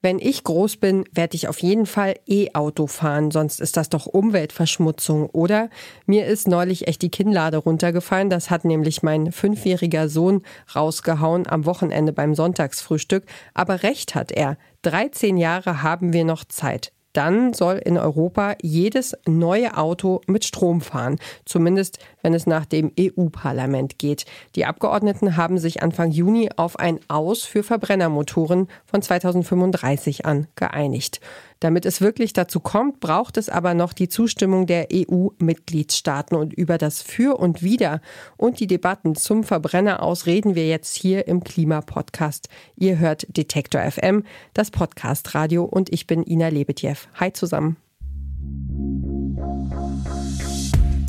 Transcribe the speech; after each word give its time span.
Wenn 0.00 0.20
ich 0.20 0.44
groß 0.44 0.76
bin, 0.76 1.04
werde 1.12 1.34
ich 1.34 1.48
auf 1.48 1.58
jeden 1.60 1.84
Fall 1.84 2.14
E-Auto 2.28 2.86
fahren, 2.86 3.32
sonst 3.32 3.60
ist 3.60 3.76
das 3.76 3.88
doch 3.88 4.06
Umweltverschmutzung, 4.06 5.28
oder? 5.30 5.70
Mir 6.06 6.26
ist 6.26 6.46
neulich 6.46 6.86
echt 6.86 7.02
die 7.02 7.10
Kinnlade 7.10 7.56
runtergefallen, 7.56 8.30
das 8.30 8.48
hat 8.48 8.64
nämlich 8.64 9.02
mein 9.02 9.32
fünfjähriger 9.32 10.08
Sohn 10.08 10.42
rausgehauen 10.76 11.48
am 11.48 11.66
Wochenende 11.66 12.12
beim 12.12 12.36
Sonntagsfrühstück, 12.36 13.24
aber 13.54 13.82
recht 13.82 14.14
hat 14.14 14.30
er. 14.30 14.56
13 14.82 15.36
Jahre 15.36 15.82
haben 15.82 16.12
wir 16.12 16.24
noch 16.24 16.44
Zeit 16.44 16.92
dann 17.18 17.52
soll 17.52 17.78
in 17.78 17.98
Europa 17.98 18.54
jedes 18.62 19.16
neue 19.26 19.76
Auto 19.76 20.20
mit 20.28 20.44
Strom 20.44 20.80
fahren, 20.80 21.16
zumindest 21.44 21.98
wenn 22.22 22.32
es 22.32 22.46
nach 22.46 22.64
dem 22.64 22.92
EU-Parlament 22.96 23.98
geht. 23.98 24.24
Die 24.54 24.66
Abgeordneten 24.66 25.36
haben 25.36 25.58
sich 25.58 25.82
Anfang 25.82 26.12
Juni 26.12 26.48
auf 26.54 26.78
ein 26.78 27.00
Aus 27.08 27.42
für 27.42 27.64
Verbrennermotoren 27.64 28.68
von 28.86 29.02
2035 29.02 30.26
an 30.26 30.46
geeinigt. 30.54 31.20
Damit 31.60 31.86
es 31.86 32.00
wirklich 32.00 32.32
dazu 32.32 32.60
kommt, 32.60 33.00
braucht 33.00 33.36
es 33.36 33.48
aber 33.48 33.74
noch 33.74 33.92
die 33.92 34.08
Zustimmung 34.08 34.66
der 34.66 34.88
EU-Mitgliedstaaten. 34.92 36.36
Und 36.36 36.52
über 36.52 36.78
das 36.78 37.02
Für 37.02 37.38
und 37.38 37.62
Wider 37.62 38.00
und 38.36 38.60
die 38.60 38.68
Debatten 38.68 39.16
zum 39.16 39.42
Verbrenner 39.42 40.02
aus 40.02 40.26
reden 40.26 40.54
wir 40.54 40.68
jetzt 40.68 40.94
hier 40.94 41.26
im 41.26 41.42
Klimapodcast. 41.42 42.48
Ihr 42.76 42.98
hört 42.98 43.26
Detektor 43.36 43.80
FM, 43.80 44.24
das 44.54 44.70
Podcast-Radio 44.70 45.64
und 45.64 45.92
ich 45.92 46.06
bin 46.06 46.22
Ina 46.22 46.48
Lebetjew. 46.48 46.96
Hi 47.14 47.32
zusammen. 47.32 47.76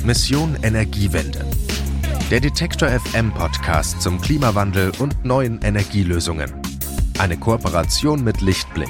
Mission 0.04 0.58
Energiewende. 0.64 1.46
Der 2.32 2.40
Detektor 2.40 2.90
FM 2.90 3.32
Podcast 3.34 4.02
zum 4.02 4.20
Klimawandel 4.20 4.92
und 4.98 5.26
neuen 5.26 5.62
Energielösungen. 5.62 6.52
Eine 7.20 7.38
Kooperation 7.38 8.24
mit 8.24 8.42
Lichtblick 8.42 8.90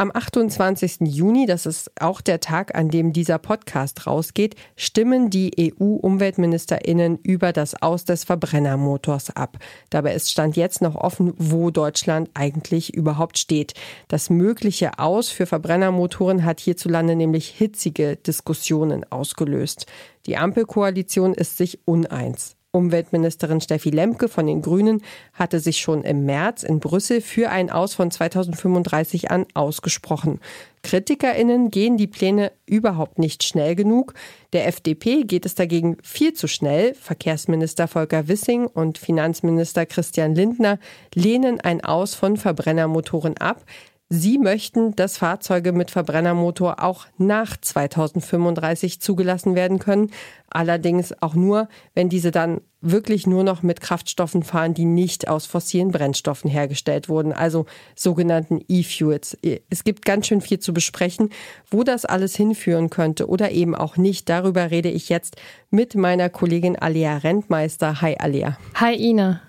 Am 0.00 0.10
28. 0.14 1.00
Juni, 1.02 1.44
das 1.44 1.66
ist 1.66 1.90
auch 2.00 2.22
der 2.22 2.40
Tag, 2.40 2.74
an 2.74 2.88
dem 2.88 3.12
dieser 3.12 3.36
Podcast 3.36 4.06
rausgeht, 4.06 4.54
stimmen 4.74 5.28
die 5.28 5.74
EU-Umweltministerinnen 5.78 7.18
über 7.22 7.52
das 7.52 7.82
Aus 7.82 8.06
des 8.06 8.24
Verbrennermotors 8.24 9.36
ab. 9.36 9.58
Dabei 9.90 10.14
ist 10.14 10.30
Stand 10.30 10.56
jetzt 10.56 10.80
noch 10.80 10.94
offen, 10.94 11.34
wo 11.36 11.70
Deutschland 11.70 12.30
eigentlich 12.32 12.94
überhaupt 12.94 13.36
steht. 13.36 13.74
Das 14.08 14.30
mögliche 14.30 14.98
Aus 14.98 15.28
für 15.28 15.44
Verbrennermotoren 15.44 16.46
hat 16.46 16.60
hierzulande 16.60 17.14
nämlich 17.14 17.48
hitzige 17.48 18.16
Diskussionen 18.16 19.04
ausgelöst. 19.12 19.84
Die 20.24 20.38
Ampelkoalition 20.38 21.34
ist 21.34 21.58
sich 21.58 21.78
uneins. 21.84 22.56
Umweltministerin 22.72 23.60
Steffi 23.60 23.90
Lemke 23.90 24.28
von 24.28 24.46
den 24.46 24.62
Grünen 24.62 25.02
hatte 25.32 25.58
sich 25.58 25.78
schon 25.78 26.04
im 26.04 26.24
März 26.24 26.62
in 26.62 26.78
Brüssel 26.78 27.20
für 27.20 27.50
ein 27.50 27.68
Aus 27.68 27.94
von 27.94 28.12
2035 28.12 29.30
an 29.30 29.46
ausgesprochen. 29.54 30.38
KritikerInnen 30.82 31.70
gehen 31.70 31.96
die 31.96 32.06
Pläne 32.06 32.52
überhaupt 32.66 33.18
nicht 33.18 33.42
schnell 33.42 33.74
genug. 33.74 34.14
Der 34.52 34.68
FDP 34.68 35.24
geht 35.24 35.46
es 35.46 35.56
dagegen 35.56 35.96
viel 36.02 36.32
zu 36.32 36.46
schnell. 36.46 36.94
Verkehrsminister 36.94 37.88
Volker 37.88 38.28
Wissing 38.28 38.66
und 38.68 38.98
Finanzminister 38.98 39.84
Christian 39.84 40.36
Lindner 40.36 40.78
lehnen 41.12 41.60
ein 41.60 41.84
Aus 41.84 42.14
von 42.14 42.36
Verbrennermotoren 42.36 43.36
ab. 43.38 43.64
Sie 44.12 44.38
möchten, 44.38 44.96
dass 44.96 45.18
Fahrzeuge 45.18 45.70
mit 45.70 45.92
Verbrennermotor 45.92 46.82
auch 46.82 47.06
nach 47.16 47.56
2035 47.56 49.00
zugelassen 49.00 49.54
werden 49.54 49.78
können. 49.78 50.10
Allerdings 50.50 51.14
auch 51.22 51.34
nur, 51.36 51.68
wenn 51.94 52.08
diese 52.08 52.32
dann 52.32 52.60
wirklich 52.80 53.28
nur 53.28 53.44
noch 53.44 53.62
mit 53.62 53.80
Kraftstoffen 53.80 54.42
fahren, 54.42 54.74
die 54.74 54.84
nicht 54.84 55.28
aus 55.28 55.46
fossilen 55.46 55.92
Brennstoffen 55.92 56.50
hergestellt 56.50 57.08
wurden, 57.08 57.32
also 57.32 57.66
sogenannten 57.94 58.60
E-Fuels. 58.66 59.38
Es 59.70 59.84
gibt 59.84 60.04
ganz 60.04 60.26
schön 60.26 60.40
viel 60.40 60.58
zu 60.58 60.74
besprechen, 60.74 61.30
wo 61.70 61.84
das 61.84 62.04
alles 62.04 62.34
hinführen 62.34 62.90
könnte 62.90 63.28
oder 63.28 63.52
eben 63.52 63.76
auch 63.76 63.96
nicht. 63.96 64.28
Darüber 64.28 64.72
rede 64.72 64.90
ich 64.90 65.08
jetzt 65.08 65.36
mit 65.70 65.94
meiner 65.94 66.30
Kollegin 66.30 66.76
Alea 66.76 67.18
Rentmeister. 67.18 68.00
Hi 68.00 68.16
Alea. 68.18 68.58
Hi 68.74 68.96
Ina. 68.96 69.40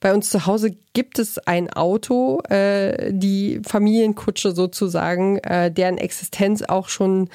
Bei 0.00 0.14
uns 0.14 0.30
zu 0.30 0.46
Hause 0.46 0.76
gibt 0.92 1.18
es 1.18 1.38
ein 1.38 1.70
Auto, 1.70 2.40
äh, 2.48 3.12
die 3.12 3.60
Familienkutsche 3.66 4.52
sozusagen, 4.52 5.38
äh, 5.38 5.70
deren 5.70 5.98
Existenz 5.98 6.62
auch 6.62 6.88
schon 6.88 7.28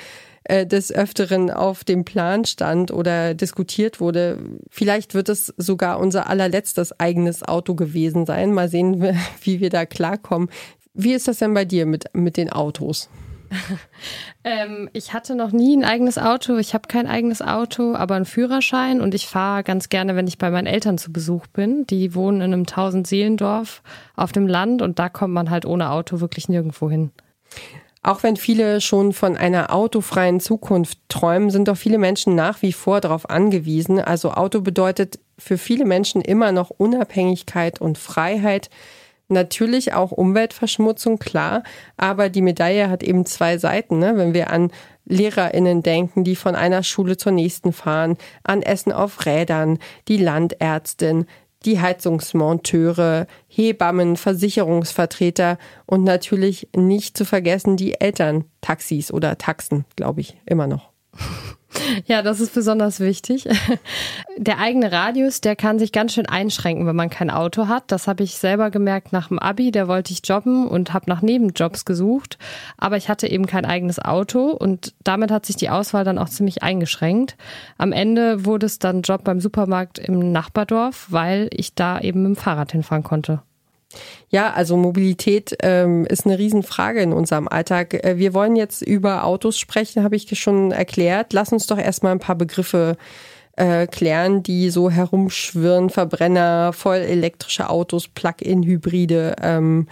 äh, 0.49 0.65
des 0.65 0.91
Öfteren 0.91 1.51
auf 1.51 1.83
dem 1.83 2.05
Plan 2.05 2.43
stand 2.45 2.91
oder 2.91 3.33
diskutiert 3.35 3.99
wurde. 3.99 4.39
Vielleicht 4.69 5.13
wird 5.13 5.29
es 5.29 5.53
sogar 5.57 5.99
unser 5.99 6.27
allerletztes 6.27 6.99
eigenes 6.99 7.43
Auto 7.43 7.75
gewesen 7.75 8.25
sein. 8.25 8.53
Mal 8.53 8.69
sehen, 8.69 9.15
wie 9.41 9.59
wir 9.59 9.69
da 9.69 9.85
klarkommen. 9.85 10.49
Wie 10.93 11.13
ist 11.13 11.27
das 11.27 11.37
denn 11.37 11.53
bei 11.53 11.65
dir 11.65 11.85
mit, 11.85 12.05
mit 12.13 12.35
den 12.35 12.51
Autos? 12.51 13.09
ähm, 14.43 14.89
ich 14.93 15.13
hatte 15.13 15.35
noch 15.35 15.51
nie 15.51 15.75
ein 15.75 15.83
eigenes 15.83 16.17
Auto. 16.17 16.57
Ich 16.57 16.73
habe 16.73 16.87
kein 16.87 17.07
eigenes 17.07 17.41
Auto, 17.41 17.95
aber 17.95 18.15
einen 18.15 18.25
Führerschein 18.25 19.01
und 19.01 19.13
ich 19.13 19.27
fahre 19.27 19.63
ganz 19.63 19.89
gerne, 19.89 20.15
wenn 20.15 20.27
ich 20.27 20.37
bei 20.37 20.51
meinen 20.51 20.67
Eltern 20.67 20.97
zu 20.97 21.11
Besuch 21.11 21.47
bin. 21.47 21.85
Die 21.87 22.15
wohnen 22.15 22.41
in 22.41 22.53
einem 22.53 22.65
Tausendseelendorf 22.65 23.81
auf 24.15 24.31
dem 24.31 24.47
Land 24.47 24.81
und 24.81 24.99
da 24.99 25.09
kommt 25.09 25.33
man 25.33 25.49
halt 25.49 25.65
ohne 25.65 25.91
Auto 25.91 26.19
wirklich 26.19 26.49
nirgendwo 26.49 26.89
hin. 26.89 27.11
Auch 28.01 28.23
wenn 28.23 28.37
viele 28.37 28.79
schon 28.79 29.11
von 29.11 29.35
einer 29.35 29.73
autofreien 29.73 30.39
Zukunft 30.39 30.99
träumen, 31.09 31.49
sind 31.49 31.67
doch 31.67 31.75
viele 31.75 31.97
Menschen 31.97 32.33
nach 32.33 32.61
wie 32.61 32.71
vor 32.71 33.01
darauf 33.01 33.29
angewiesen. 33.29 33.99
Also 33.99 34.31
Auto 34.31 34.61
bedeutet 34.61 35.19
für 35.37 35.57
viele 35.57 35.85
Menschen 35.85 36.21
immer 36.21 36.53
noch 36.53 36.69
Unabhängigkeit 36.69 37.81
und 37.81 37.97
Freiheit. 37.97 38.69
Natürlich 39.31 39.93
auch 39.93 40.11
Umweltverschmutzung, 40.11 41.19
klar, 41.19 41.63
aber 41.97 42.29
die 42.29 42.41
Medaille 42.41 42.89
hat 42.89 43.03
eben 43.03 43.27
zwei 43.27 43.59
Seiten. 43.59 43.99
Ne? 43.99 44.17
Wenn 44.17 44.33
wir 44.33 44.49
an 44.49 44.71
LehrerInnen 45.05 45.83
denken, 45.83 46.23
die 46.23 46.35
von 46.35 46.55
einer 46.55 46.81
Schule 46.81 47.15
zur 47.15 47.31
nächsten 47.31 47.71
fahren, 47.71 48.17
an 48.43 48.63
Essen 48.63 48.91
auf 48.91 49.27
Rädern, 49.27 49.77
die 50.07 50.17
Landärztin, 50.17 51.25
die 51.65 51.79
Heizungsmonteure, 51.79 53.27
Hebammen, 53.47 54.15
Versicherungsvertreter 54.15 55.57
und 55.85 56.03
natürlich 56.03 56.69
nicht 56.75 57.15
zu 57.15 57.25
vergessen 57.25 57.77
die 57.77 57.99
Eltern, 57.99 58.45
Taxis 58.61 59.11
oder 59.11 59.37
Taxen, 59.37 59.85
glaube 59.95 60.21
ich, 60.21 60.37
immer 60.45 60.67
noch. 60.67 60.89
Ja, 62.05 62.21
das 62.21 62.39
ist 62.39 62.53
besonders 62.53 62.99
wichtig. 62.99 63.47
Der 64.37 64.59
eigene 64.59 64.91
Radius, 64.91 65.41
der 65.41 65.55
kann 65.55 65.79
sich 65.79 65.91
ganz 65.91 66.13
schön 66.13 66.25
einschränken, 66.25 66.87
wenn 66.87 66.95
man 66.95 67.09
kein 67.09 67.29
Auto 67.29 67.67
hat. 67.67 67.83
Das 67.87 68.07
habe 68.07 68.23
ich 68.23 68.37
selber 68.37 68.71
gemerkt 68.71 69.11
nach 69.11 69.27
dem 69.27 69.37
Abi. 69.37 69.71
Da 69.71 69.87
wollte 69.87 70.13
ich 70.13 70.21
jobben 70.23 70.67
und 70.67 70.93
habe 70.93 71.09
nach 71.09 71.21
Nebenjobs 71.21 71.85
gesucht. 71.85 72.37
Aber 72.77 72.97
ich 72.97 73.09
hatte 73.09 73.27
eben 73.27 73.45
kein 73.45 73.65
eigenes 73.65 73.99
Auto 73.99 74.51
und 74.51 74.93
damit 75.03 75.29
hat 75.31 75.45
sich 75.45 75.57
die 75.57 75.69
Auswahl 75.69 76.03
dann 76.03 76.17
auch 76.17 76.29
ziemlich 76.29 76.63
eingeschränkt. 76.63 77.35
Am 77.77 77.91
Ende 77.91 78.45
wurde 78.45 78.65
es 78.65 78.79
dann 78.79 79.01
Job 79.01 79.23
beim 79.23 79.39
Supermarkt 79.39 79.99
im 79.99 80.31
Nachbardorf, 80.31 81.07
weil 81.09 81.49
ich 81.51 81.75
da 81.75 81.99
eben 81.99 82.23
mit 82.23 82.35
dem 82.37 82.41
Fahrrad 82.41 82.71
hinfahren 82.71 83.03
konnte. 83.03 83.41
Ja, 84.29 84.53
also 84.53 84.77
Mobilität 84.77 85.55
ähm, 85.61 86.05
ist 86.05 86.25
eine 86.25 86.37
Riesenfrage 86.37 87.01
in 87.01 87.13
unserem 87.13 87.47
Alltag. 87.47 87.93
Äh, 87.93 88.17
wir 88.17 88.33
wollen 88.33 88.55
jetzt 88.55 88.81
über 88.81 89.23
Autos 89.23 89.57
sprechen, 89.57 90.03
habe 90.03 90.15
ich 90.15 90.27
schon 90.39 90.71
erklärt. 90.71 91.33
Lass 91.33 91.51
uns 91.51 91.65
doch 91.65 91.79
erstmal 91.79 92.11
ein 92.11 92.19
paar 92.19 92.35
Begriffe 92.35 92.97
äh, 93.55 93.87
klären, 93.87 94.43
die 94.43 94.69
so 94.69 94.89
herumschwirren. 94.89 95.89
Verbrenner, 95.89 96.71
voll 96.73 96.97
elektrische 96.97 97.69
Autos, 97.69 98.07
Plug-in-Hybride. 98.07 99.35
Ähm, 99.41 99.87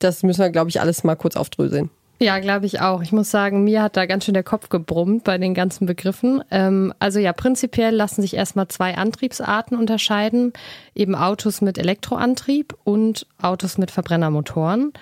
das 0.00 0.22
müssen 0.22 0.42
wir, 0.42 0.50
glaube 0.50 0.70
ich, 0.70 0.80
alles 0.80 1.04
mal 1.04 1.16
kurz 1.16 1.36
aufdröseln. 1.36 1.90
Ja, 2.18 2.38
glaube 2.38 2.64
ich 2.64 2.80
auch. 2.80 3.02
Ich 3.02 3.12
muss 3.12 3.30
sagen, 3.30 3.64
mir 3.64 3.82
hat 3.82 3.96
da 3.96 4.06
ganz 4.06 4.24
schön 4.24 4.32
der 4.32 4.42
Kopf 4.42 4.70
gebrummt 4.70 5.24
bei 5.24 5.36
den 5.36 5.52
ganzen 5.52 5.84
Begriffen. 5.84 6.42
Ähm, 6.50 6.94
also 6.98 7.18
ja, 7.18 7.34
prinzipiell 7.34 7.94
lassen 7.94 8.22
sich 8.22 8.34
erstmal 8.34 8.68
zwei 8.68 8.96
Antriebsarten 8.96 9.76
unterscheiden. 9.76 10.54
Eben 10.94 11.14
Autos 11.14 11.60
mit 11.60 11.76
Elektroantrieb 11.76 12.74
und 12.84 13.26
Autos 13.40 13.76
mit 13.76 13.90
Verbrennermotoren. 13.90 14.92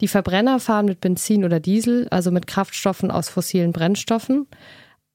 Die 0.00 0.08
Verbrenner 0.08 0.58
fahren 0.58 0.86
mit 0.86 1.00
Benzin 1.00 1.44
oder 1.44 1.60
Diesel, 1.60 2.08
also 2.10 2.30
mit 2.30 2.46
Kraftstoffen 2.46 3.10
aus 3.10 3.28
fossilen 3.28 3.72
Brennstoffen. 3.72 4.46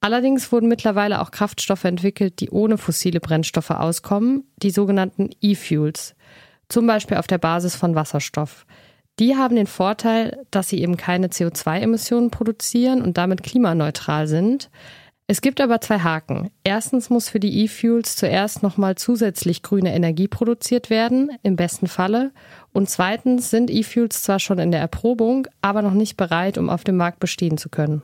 Allerdings 0.00 0.50
wurden 0.50 0.68
mittlerweile 0.68 1.20
auch 1.20 1.30
Kraftstoffe 1.30 1.84
entwickelt, 1.84 2.40
die 2.40 2.50
ohne 2.50 2.78
fossile 2.78 3.20
Brennstoffe 3.20 3.70
auskommen, 3.70 4.44
die 4.56 4.70
sogenannten 4.70 5.30
E-Fuels. 5.40 6.14
Zum 6.68 6.86
Beispiel 6.86 7.16
auf 7.16 7.28
der 7.28 7.38
Basis 7.38 7.76
von 7.76 7.94
Wasserstoff. 7.94 8.66
Die 9.18 9.36
haben 9.36 9.56
den 9.56 9.66
Vorteil, 9.66 10.44
dass 10.50 10.68
sie 10.68 10.80
eben 10.80 10.96
keine 10.96 11.28
CO2-Emissionen 11.28 12.30
produzieren 12.30 13.02
und 13.02 13.18
damit 13.18 13.42
klimaneutral 13.42 14.26
sind. 14.26 14.70
Es 15.26 15.40
gibt 15.40 15.60
aber 15.60 15.80
zwei 15.80 16.00
Haken. 16.00 16.50
Erstens 16.64 17.08
muss 17.08 17.28
für 17.28 17.40
die 17.40 17.64
E-Fuels 17.64 18.16
zuerst 18.16 18.62
nochmal 18.62 18.96
zusätzlich 18.96 19.62
grüne 19.62 19.94
Energie 19.94 20.28
produziert 20.28 20.90
werden, 20.90 21.30
im 21.42 21.56
besten 21.56 21.86
Falle. 21.86 22.32
Und 22.72 22.90
zweitens 22.90 23.48
sind 23.50 23.70
E-Fuels 23.70 24.22
zwar 24.22 24.40
schon 24.40 24.58
in 24.58 24.72
der 24.72 24.80
Erprobung, 24.80 25.46
aber 25.60 25.82
noch 25.82 25.94
nicht 25.94 26.16
bereit, 26.16 26.58
um 26.58 26.68
auf 26.68 26.84
dem 26.84 26.96
Markt 26.96 27.20
bestehen 27.20 27.56
zu 27.56 27.68
können. 27.68 28.02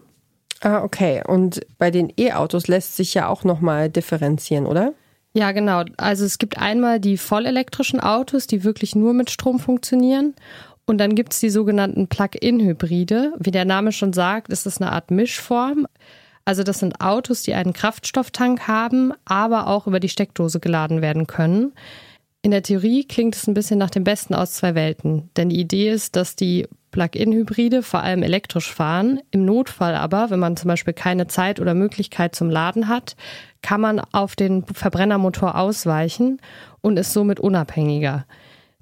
Ah, 0.61 0.83
okay. 0.83 1.23
Und 1.27 1.61
bei 1.79 1.91
den 1.91 2.13
E-Autos 2.17 2.69
lässt 2.69 2.97
sich 2.97 3.15
ja 3.15 3.29
auch 3.29 3.45
nochmal 3.45 3.91
differenzieren, 3.91 4.67
oder? 4.67 4.95
Ja, 5.35 5.53
genau. 5.53 5.85
Also 5.97 6.25
es 6.25 6.39
gibt 6.39 6.59
einmal 6.59 6.99
die 6.99 7.17
vollelektrischen 7.17 8.01
Autos, 8.01 8.47
die 8.47 8.65
wirklich 8.65 8.97
nur 8.97 9.13
mit 9.13 9.31
Strom 9.31 9.61
funktionieren. 9.61 10.35
Und 10.88 10.96
dann 10.96 11.14
gibt 11.14 11.35
es 11.35 11.40
die 11.40 11.50
sogenannten 11.50 12.08
Plug-in-Hybride. 12.08 13.35
Wie 13.38 13.50
der 13.50 13.67
Name 13.67 13.93
schon 13.93 14.14
sagt, 14.14 14.49
ist 14.50 14.64
das 14.64 14.81
eine 14.81 14.90
Art 14.90 15.11
Mischform. 15.11 15.87
Also 16.46 16.62
das 16.62 16.79
sind 16.79 17.02
Autos, 17.02 17.43
die 17.43 17.52
einen 17.52 17.75
Kraftstofftank 17.75 18.67
haben, 18.67 19.12
aber 19.26 19.67
auch 19.67 19.87
über 19.87 20.00
die 20.00 20.08
Steckdose 20.08 20.61
geladen 20.61 21.02
werden 21.02 21.26
können. 21.26 21.75
In 22.40 22.52
der 22.52 22.62
Theorie 22.62 23.05
klingt 23.05 23.37
es 23.37 23.46
ein 23.46 23.52
bisschen 23.52 23.79
nach 23.79 23.90
dem 23.90 24.02
Besten 24.02 24.35
aus 24.35 24.55
zwei 24.55 24.75
Welten. 24.75 25.29
Denn 25.37 25.50
die 25.50 25.61
Idee 25.61 25.90
ist, 25.90 26.17
dass 26.17 26.37
die 26.37 26.67
Plug-in-Hybride 26.90 27.82
vor 27.82 28.00
allem 28.00 28.23
elektrisch 28.23 28.73
fahren. 28.73 29.20
Im 29.31 29.44
Notfall 29.44 29.94
aber, 29.94 30.31
wenn 30.31 30.40
man 30.40 30.56
zum 30.56 30.69
Beispiel 30.69 30.94
keine 30.94 31.26
Zeit 31.26 31.61
oder 31.61 31.75
Möglichkeit 31.75 32.35
zum 32.35 32.49
Laden 32.49 32.88
hat, 32.88 33.14
kann 33.61 33.82
man 33.82 34.00
auf 34.00 34.37
den 34.37 34.64
Verbrennermotor 34.64 35.55
ausweichen 35.55 36.40
und 36.81 36.99
ist 36.99 37.12
somit 37.12 37.40
unabhängiger. 37.40 38.25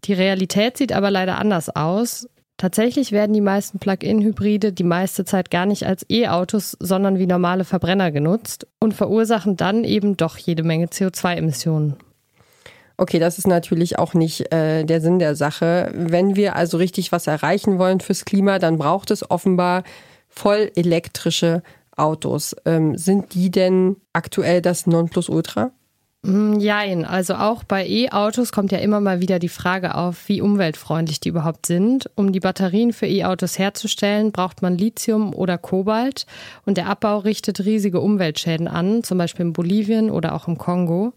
Die 0.04 0.12
Realität 0.12 0.76
sieht 0.76 0.92
aber 0.92 1.10
leider 1.10 1.38
anders 1.38 1.74
aus. 1.74 2.28
Tatsächlich 2.58 3.12
werden 3.12 3.34
die 3.34 3.42
meisten 3.42 3.78
Plug-in-Hybride 3.78 4.72
die 4.72 4.84
meiste 4.84 5.24
Zeit 5.24 5.50
gar 5.50 5.66
nicht 5.66 5.84
als 5.84 6.06
E-Autos, 6.08 6.76
sondern 6.80 7.18
wie 7.18 7.26
normale 7.26 7.64
Verbrenner 7.64 8.10
genutzt 8.10 8.66
und 8.80 8.94
verursachen 8.94 9.56
dann 9.56 9.84
eben 9.84 10.16
doch 10.16 10.38
jede 10.38 10.62
Menge 10.62 10.86
CO2-Emissionen. 10.86 11.96
Okay, 12.98 13.18
das 13.18 13.36
ist 13.36 13.46
natürlich 13.46 13.98
auch 13.98 14.14
nicht 14.14 14.52
äh, 14.54 14.84
der 14.84 15.02
Sinn 15.02 15.18
der 15.18 15.36
Sache. 15.36 15.90
Wenn 15.94 16.34
wir 16.34 16.56
also 16.56 16.78
richtig 16.78 17.12
was 17.12 17.26
erreichen 17.26 17.78
wollen 17.78 18.00
fürs 18.00 18.24
Klima, 18.24 18.58
dann 18.58 18.78
braucht 18.78 19.10
es 19.10 19.30
offenbar 19.30 19.84
voll 20.28 20.70
elektrische 20.76 21.62
Autos. 21.94 22.56
Ähm, 22.64 22.96
sind 22.96 23.34
die 23.34 23.50
denn 23.50 23.96
aktuell 24.14 24.62
das 24.62 24.86
Nonplusultra? 24.86 25.72
Mm, 26.22 26.58
also 27.04 27.34
auch 27.34 27.62
bei 27.62 27.86
E-Autos 27.86 28.50
kommt 28.50 28.72
ja 28.72 28.78
immer 28.78 29.00
mal 29.00 29.20
wieder 29.20 29.38
die 29.38 29.48
Frage 29.48 29.94
auf, 29.94 30.28
wie 30.28 30.40
umweltfreundlich 30.40 31.20
die 31.20 31.28
überhaupt 31.28 31.66
sind. 31.66 32.10
Um 32.16 32.32
die 32.32 32.40
Batterien 32.40 32.92
für 32.92 33.06
E-Autos 33.06 33.58
herzustellen, 33.58 34.32
braucht 34.32 34.62
man 34.62 34.76
Lithium 34.76 35.34
oder 35.34 35.58
Kobalt 35.58 36.26
und 36.64 36.76
der 36.78 36.88
Abbau 36.88 37.18
richtet 37.18 37.64
riesige 37.64 38.00
Umweltschäden 38.00 38.68
an, 38.68 39.04
zum 39.04 39.18
Beispiel 39.18 39.46
in 39.46 39.52
Bolivien 39.52 40.10
oder 40.10 40.34
auch 40.34 40.48
im 40.48 40.58
Kongo. 40.58 41.12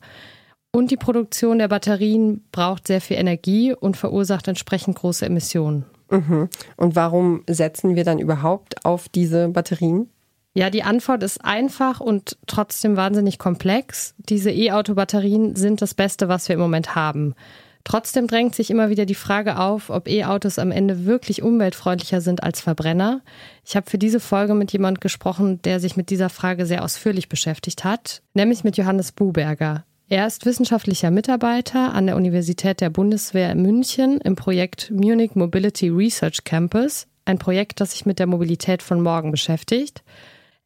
Und 0.72 0.92
die 0.92 0.98
Produktion 0.98 1.58
der 1.58 1.68
Batterien 1.68 2.44
braucht 2.52 2.86
sehr 2.86 3.02
viel 3.02 3.18
Energie 3.18 3.74
und 3.74 3.98
verursacht 3.98 4.48
entsprechend 4.48 4.98
große 4.98 5.26
Emissionen. 5.26 5.86
Mhm. 6.12 6.50
Und 6.76 6.96
warum 6.96 7.44
setzen 7.50 7.96
wir 7.96 8.04
dann 8.04 8.20
überhaupt 8.20 8.86
auf 8.86 9.10
diese 9.10 9.50
Batterien? 9.50 10.10
Ja, 10.60 10.70
die 10.70 10.84
Antwort 10.84 11.24
ist 11.24 11.46
einfach 11.46 12.02
und 12.02 12.38
trotzdem 12.46 12.98
wahnsinnig 12.98 13.40
komplex. 13.40 14.14
Diese 14.18 14.52
E-Auto-Batterien 14.52 15.56
sind 15.56 15.82
das 15.82 15.94
Beste, 15.94 16.28
was 16.28 16.50
wir 16.50 16.56
im 16.56 16.60
Moment 16.60 16.96
haben. 16.96 17.34
Trotzdem 17.86 18.28
drängt 18.28 18.56
sich 18.56 18.70
immer 18.70 18.90
wieder 18.90 19.06
die 19.06 19.16
Frage 19.16 19.58
auf, 19.58 19.90
ob 19.90 20.10
E-Autos 20.10 20.60
am 20.60 20.72
Ende 20.72 21.06
wirklich 21.06 21.44
umweltfreundlicher 21.44 22.20
sind 22.20 22.44
als 22.44 22.60
Verbrenner. 22.60 23.22
Ich 23.66 23.78
habe 23.78 23.90
für 23.90 23.98
diese 23.98 24.20
Folge 24.20 24.54
mit 24.54 24.74
jemand 24.74 25.00
gesprochen, 25.00 25.62
der 25.62 25.80
sich 25.80 25.96
mit 25.96 26.10
dieser 26.10 26.28
Frage 26.28 26.66
sehr 26.66 26.84
ausführlich 26.84 27.30
beschäftigt 27.30 27.86
hat, 27.86 28.22
nämlich 28.34 28.66
mit 28.66 28.76
Johannes 28.76 29.14
Buberger. 29.14 29.86
Er 30.10 30.28
ist 30.28 30.46
wissenschaftlicher 30.46 31.10
Mitarbeiter 31.10 31.94
an 31.94 32.06
der 32.06 32.18
Universität 32.18 32.82
der 32.82 32.90
Bundeswehr 32.90 33.50
in 33.54 33.62
München 33.62 34.20
im 34.20 34.36
Projekt 34.36 34.92
Munich 34.92 35.36
Mobility 35.36 35.88
Research 35.88 36.44
Campus, 36.44 37.08
ein 37.24 37.40
Projekt, 37.40 37.80
das 37.80 37.92
sich 37.92 38.06
mit 38.06 38.20
der 38.20 38.28
Mobilität 38.28 38.84
von 38.84 39.02
morgen 39.02 39.32
beschäftigt. 39.32 40.04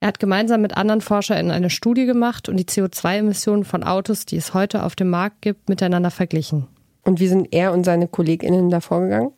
Er 0.04 0.08
hat 0.08 0.20
gemeinsam 0.20 0.60
mit 0.60 0.76
anderen 0.76 1.00
ForscherInnen 1.00 1.50
eine 1.50 1.70
Studie 1.70 2.06
gemacht 2.06 2.50
und 2.50 2.58
die 2.58 2.66
CO2-Emissionen 2.66 3.64
von 3.64 3.86
Autos, 3.86 4.26
die 4.26 4.36
es 4.36 4.54
heute 4.54 4.84
auf 4.84 4.98
dem 4.98 5.10
Markt 5.10 5.42
gibt, 5.42 5.70
miteinander 5.70 6.12
verglichen. 6.12 6.68
Und 7.06 7.22
wie 7.22 7.30
sind 7.30 7.54
er 7.54 7.72
und 7.72 7.86
seine 7.86 8.10
KollegInnen 8.10 8.70
da 8.70 8.82
vorgegangen? 8.82 9.32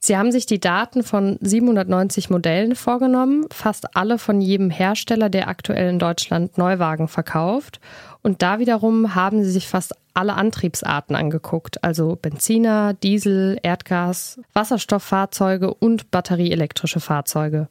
Sie 0.00 0.16
haben 0.16 0.32
sich 0.32 0.46
die 0.46 0.60
Daten 0.60 1.02
von 1.02 1.36
790 1.42 2.30
Modellen 2.30 2.74
vorgenommen, 2.74 3.44
fast 3.52 3.94
alle 3.98 4.16
von 4.16 4.40
jedem 4.40 4.70
Hersteller, 4.70 5.28
der 5.28 5.46
aktuell 5.46 5.90
in 5.90 5.98
Deutschland 5.98 6.56
Neuwagen 6.56 7.08
verkauft. 7.08 7.78
Und 8.22 8.40
da 8.40 8.60
wiederum 8.60 9.14
haben 9.14 9.44
sie 9.44 9.50
sich 9.50 9.68
fast 9.68 9.94
alle 10.14 10.36
Antriebsarten 10.36 11.16
angeguckt, 11.16 11.84
also 11.84 12.16
Benziner, 12.16 12.94
Diesel, 12.94 13.58
Erdgas, 13.62 14.40
Wasserstofffahrzeuge 14.54 15.74
und 15.74 16.10
batterieelektrische 16.10 17.00
Fahrzeuge. 17.00 17.68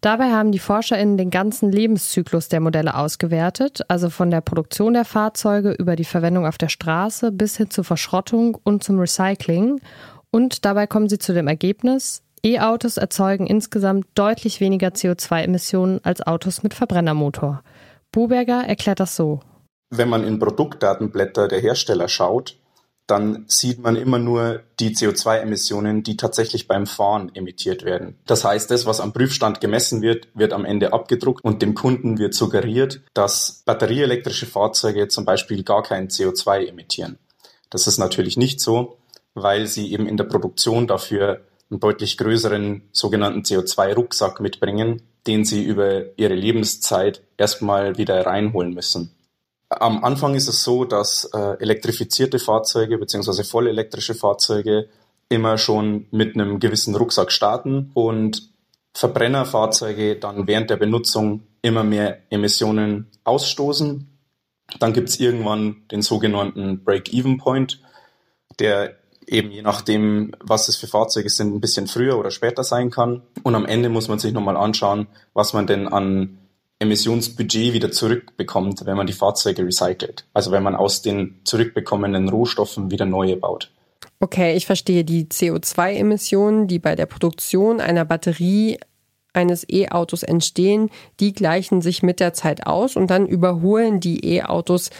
Dabei 0.00 0.30
haben 0.30 0.50
die 0.50 0.58
ForscherInnen 0.58 1.18
den 1.18 1.30
ganzen 1.30 1.70
Lebenszyklus 1.70 2.48
der 2.48 2.60
Modelle 2.60 2.96
ausgewertet, 2.96 3.82
also 3.88 4.08
von 4.08 4.30
der 4.30 4.40
Produktion 4.40 4.94
der 4.94 5.04
Fahrzeuge 5.04 5.72
über 5.72 5.94
die 5.94 6.04
Verwendung 6.04 6.46
auf 6.46 6.56
der 6.56 6.70
Straße 6.70 7.32
bis 7.32 7.58
hin 7.58 7.70
zur 7.70 7.84
Verschrottung 7.84 8.58
und 8.64 8.82
zum 8.82 8.98
Recycling 8.98 9.80
und 10.30 10.64
dabei 10.64 10.86
kommen 10.86 11.08
sie 11.08 11.18
zu 11.18 11.34
dem 11.34 11.48
Ergebnis, 11.48 12.22
E-Autos 12.42 12.96
erzeugen 12.96 13.46
insgesamt 13.46 14.06
deutlich 14.14 14.60
weniger 14.60 14.88
CO2-Emissionen 14.88 16.00
als 16.04 16.22
Autos 16.22 16.62
mit 16.62 16.72
Verbrennermotor. 16.72 17.62
Buberger 18.12 18.64
erklärt 18.66 19.00
das 19.00 19.14
so. 19.14 19.40
Wenn 19.90 20.08
man 20.08 20.24
in 20.24 20.38
Produktdatenblätter 20.38 21.48
der 21.48 21.60
Hersteller 21.60 22.08
schaut, 22.08 22.59
dann 23.10 23.44
sieht 23.48 23.80
man 23.80 23.96
immer 23.96 24.18
nur 24.18 24.62
die 24.78 24.94
CO2-Emissionen, 24.94 26.02
die 26.02 26.16
tatsächlich 26.16 26.68
beim 26.68 26.86
Fahren 26.86 27.30
emittiert 27.34 27.84
werden. 27.84 28.18
Das 28.26 28.44
heißt, 28.44 28.70
das, 28.70 28.86
was 28.86 29.00
am 29.00 29.12
Prüfstand 29.12 29.60
gemessen 29.60 30.02
wird, 30.02 30.28
wird 30.34 30.52
am 30.52 30.64
Ende 30.64 30.92
abgedruckt 30.92 31.44
und 31.44 31.62
dem 31.62 31.74
Kunden 31.74 32.18
wird 32.18 32.34
suggeriert, 32.34 33.00
dass 33.14 33.62
batterieelektrische 33.66 34.46
Fahrzeuge 34.46 35.08
zum 35.08 35.24
Beispiel 35.24 35.62
gar 35.62 35.82
kein 35.82 36.08
CO2 36.08 36.68
emittieren. 36.68 37.18
Das 37.68 37.86
ist 37.86 37.98
natürlich 37.98 38.36
nicht 38.36 38.60
so 38.60 38.96
weil 39.34 39.66
sie 39.66 39.92
eben 39.92 40.06
in 40.06 40.16
der 40.16 40.24
Produktion 40.24 40.86
dafür 40.86 41.42
einen 41.70 41.80
deutlich 41.80 42.18
größeren 42.18 42.82
sogenannten 42.92 43.42
CO2-Rucksack 43.42 44.40
mitbringen, 44.40 45.02
den 45.26 45.44
sie 45.44 45.62
über 45.62 46.18
ihre 46.18 46.34
Lebenszeit 46.34 47.22
erstmal 47.36 47.96
wieder 47.96 48.26
reinholen 48.26 48.74
müssen. 48.74 49.14
Am 49.70 50.02
Anfang 50.02 50.34
ist 50.34 50.48
es 50.48 50.64
so, 50.64 50.84
dass 50.84 51.26
äh, 51.26 51.56
elektrifizierte 51.60 52.40
Fahrzeuge 52.40 52.98
bzw. 52.98 53.44
vollelektrische 53.44 54.14
Fahrzeuge 54.14 54.88
immer 55.28 55.58
schon 55.58 56.08
mit 56.10 56.34
einem 56.34 56.58
gewissen 56.58 56.96
Rucksack 56.96 57.30
starten 57.30 57.92
und 57.94 58.50
Verbrennerfahrzeuge 58.94 60.16
dann 60.16 60.48
während 60.48 60.70
der 60.70 60.76
Benutzung 60.76 61.44
immer 61.62 61.84
mehr 61.84 62.18
Emissionen 62.30 63.12
ausstoßen. 63.22 64.08
Dann 64.80 64.92
gibt 64.92 65.08
es 65.08 65.20
irgendwann 65.20 65.82
den 65.92 66.02
sogenannten 66.02 66.82
Break-Even-Point, 66.82 67.80
der 68.58 68.96
eben 69.28 69.52
je 69.52 69.62
nachdem, 69.62 70.32
was 70.40 70.68
es 70.68 70.76
für 70.76 70.88
Fahrzeuge 70.88 71.30
sind, 71.30 71.54
ein 71.54 71.60
bisschen 71.60 71.86
früher 71.86 72.18
oder 72.18 72.32
später 72.32 72.64
sein 72.64 72.90
kann. 72.90 73.22
Und 73.44 73.54
am 73.54 73.66
Ende 73.66 73.88
muss 73.88 74.08
man 74.08 74.18
sich 74.18 74.32
nochmal 74.32 74.56
anschauen, 74.56 75.06
was 75.32 75.52
man 75.52 75.68
denn 75.68 75.86
an 75.86 76.39
Emissionsbudget 76.80 77.74
wieder 77.74 77.92
zurückbekommt, 77.92 78.86
wenn 78.86 78.96
man 78.96 79.06
die 79.06 79.12
Fahrzeuge 79.12 79.64
recycelt. 79.64 80.24
Also 80.32 80.50
wenn 80.50 80.62
man 80.62 80.74
aus 80.74 81.02
den 81.02 81.40
zurückbekommenen 81.44 82.28
Rohstoffen 82.28 82.90
wieder 82.90 83.06
neue 83.06 83.36
baut. 83.36 83.70
Okay, 84.18 84.56
ich 84.56 84.66
verstehe 84.66 85.04
die 85.04 85.26
CO2-Emissionen, 85.26 86.66
die 86.66 86.78
bei 86.78 86.96
der 86.96 87.06
Produktion 87.06 87.80
einer 87.80 88.04
Batterie 88.04 88.78
eines 89.32 89.64
E-Autos 89.68 90.22
entstehen, 90.22 90.90
die 91.20 91.32
gleichen 91.32 91.82
sich 91.82 92.02
mit 92.02 92.18
der 92.18 92.32
Zeit 92.32 92.66
aus 92.66 92.96
und 92.96 93.08
dann 93.08 93.26
überholen 93.26 94.00
die 94.00 94.36
E-Autos 94.36 94.90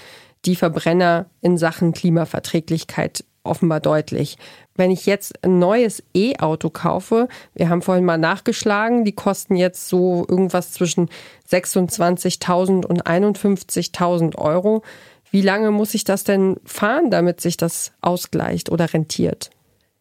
die 0.45 0.57
Verbrenner 0.57 1.27
in 1.41 1.59
Sachen 1.59 1.93
Klimaverträglichkeit 1.93 3.25
offenbar 3.43 3.81
deutlich. 3.81 4.37
Wenn 4.75 4.91
ich 4.91 5.07
jetzt 5.07 5.45
ein 5.45 5.59
neues 5.59 6.03
E-Auto 6.15 6.71
kaufe, 6.71 7.29
wir 7.55 7.69
haben 7.69 7.83
vorhin 7.83 8.05
mal 8.05 8.19
nachgeschlagen, 8.19 9.05
die 9.05 9.13
kosten 9.13 9.57
jetzt 9.57 9.89
so 9.89 10.27
irgendwas 10.29 10.73
zwischen 10.73 11.09
26.000 11.51 12.87
und 12.87 13.07
51.000 13.07 14.37
Euro. 14.37 14.83
Wie 15.31 15.43
lange 15.43 15.71
muss 15.71 15.95
ich 15.95 16.05
das 16.05 16.25
denn 16.25 16.57
fahren, 16.65 17.11
damit 17.11 17.41
sich 17.41 17.57
das 17.57 17.93
ausgleicht 18.01 18.71
oder 18.71 18.93
rentiert? 18.93 19.51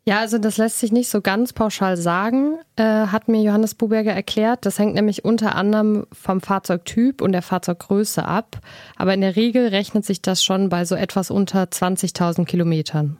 Ja, 0.05 0.21
also 0.21 0.39
das 0.39 0.57
lässt 0.57 0.79
sich 0.79 0.91
nicht 0.91 1.07
so 1.07 1.21
ganz 1.21 1.53
pauschal 1.53 1.95
sagen, 1.95 2.57
äh, 2.77 2.83
hat 2.83 3.27
mir 3.27 3.43
Johannes 3.43 3.75
Buberger 3.75 4.11
erklärt. 4.11 4.65
Das 4.65 4.79
hängt 4.79 4.95
nämlich 4.95 5.23
unter 5.23 5.55
anderem 5.55 6.07
vom 6.11 6.41
Fahrzeugtyp 6.41 7.21
und 7.21 7.31
der 7.31 7.43
Fahrzeuggröße 7.43 8.25
ab. 8.25 8.59
Aber 8.95 9.13
in 9.13 9.21
der 9.21 9.35
Regel 9.35 9.67
rechnet 9.67 10.05
sich 10.05 10.23
das 10.23 10.43
schon 10.43 10.69
bei 10.69 10.83
so 10.85 10.95
etwas 10.95 11.29
unter 11.29 11.63
20.000 11.63 12.45
Kilometern. 12.45 13.19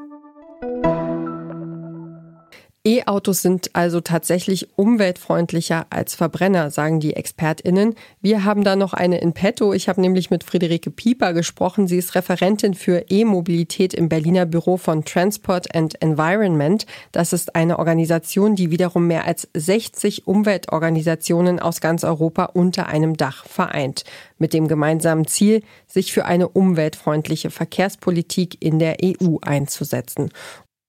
E-Autos 2.83 3.43
sind 3.43 3.75
also 3.75 4.01
tatsächlich 4.01 4.69
umweltfreundlicher 4.75 5.85
als 5.91 6.15
Verbrenner, 6.15 6.71
sagen 6.71 6.99
die 6.99 7.15
ExpertInnen. 7.15 7.93
Wir 8.21 8.43
haben 8.43 8.63
da 8.63 8.75
noch 8.75 8.93
eine 8.93 9.19
in 9.19 9.33
petto. 9.33 9.71
Ich 9.71 9.87
habe 9.87 10.01
nämlich 10.01 10.31
mit 10.31 10.43
Friederike 10.43 10.89
Pieper 10.89 11.33
gesprochen. 11.33 11.87
Sie 11.87 11.97
ist 11.97 12.15
Referentin 12.15 12.73
für 12.73 13.05
E-Mobilität 13.07 13.93
im 13.93 14.09
Berliner 14.09 14.47
Büro 14.47 14.77
von 14.77 15.05
Transport 15.05 15.75
and 15.75 16.01
Environment. 16.01 16.87
Das 17.11 17.33
ist 17.33 17.55
eine 17.55 17.77
Organisation, 17.77 18.55
die 18.55 18.71
wiederum 18.71 19.05
mehr 19.05 19.27
als 19.27 19.47
60 19.53 20.25
Umweltorganisationen 20.25 21.59
aus 21.59 21.81
ganz 21.81 22.03
Europa 22.03 22.45
unter 22.45 22.87
einem 22.87 23.15
Dach 23.15 23.45
vereint. 23.45 24.05
Mit 24.39 24.53
dem 24.53 24.67
gemeinsamen 24.67 25.27
Ziel, 25.27 25.61
sich 25.85 26.11
für 26.11 26.25
eine 26.25 26.47
umweltfreundliche 26.47 27.51
Verkehrspolitik 27.51 28.57
in 28.59 28.79
der 28.79 28.97
EU 29.03 29.37
einzusetzen. 29.43 30.31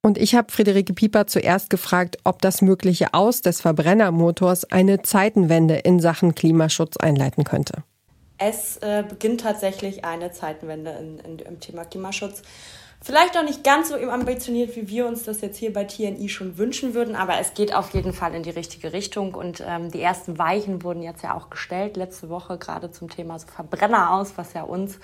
Und 0.05 0.19
ich 0.19 0.35
habe 0.35 0.51
Friederike 0.51 0.95
Pieper 0.95 1.29
zuerst 1.29 1.71
gefragt, 1.71 2.19
ob 2.25 2.43
das 2.43 2.61
mögliche 2.61 3.15
Aus 3.15 3.41
des 3.41 3.61
Verbrennermotors 3.61 4.71
eine 4.71 5.03
Zeitenwende 5.03 5.77
in 5.77 6.01
Sachen 6.01 6.35
Klimaschutz 6.35 6.97
einleiten 6.97 7.45
könnte. 7.45 7.85
Es 8.39 8.79
äh, 8.79 9.05
beginnt 9.09 9.43
tatsächlich 9.43 10.05
eine 10.05 10.33
Zeitenwende 10.33 10.91
in, 10.91 11.19
in, 11.21 11.39
im 11.39 11.61
Thema 11.61 11.85
Klimaschutz. 11.85 12.43
Vielleicht 13.05 13.37
auch 13.37 13.43
nicht 13.43 13.65
ganz 13.65 13.89
so 13.89 13.97
ambitioniert, 13.97 14.77
wie 14.77 14.89
wir 14.89 15.09
uns 15.09 15.25
das 15.25 15.41
jetzt 15.41 15.57
hier 15.57 15.73
bei 15.73 15.83
TNI 15.83 16.29
schon 16.29 16.57
wünschen 16.57 16.95
würden, 16.95 17.17
aber 17.17 17.37
es 17.41 17.53
geht 17.53 17.75
auf 17.75 17.91
jeden 17.95 18.13
Fall 18.13 18.33
in 18.33 18.45
die 18.45 18.51
richtige 18.51 18.93
Richtung 18.93 19.35
und 19.35 19.61
ähm, 19.67 19.91
die 19.91 20.01
ersten 20.01 20.39
Weichen 20.39 20.85
wurden 20.85 21.03
jetzt 21.03 21.25
ja 21.25 21.35
auch 21.35 21.51
gestellt, 21.51 21.97
letzte 21.97 22.29
Woche 22.29 22.59
gerade 22.59 22.93
zum 22.93 23.11
Thema 23.11 23.41
so 23.41 23.49
Verbrenner 23.49 24.13
aus, 24.13 24.35
was 24.37 24.53
ja 24.53 24.63
uns 24.63 25.01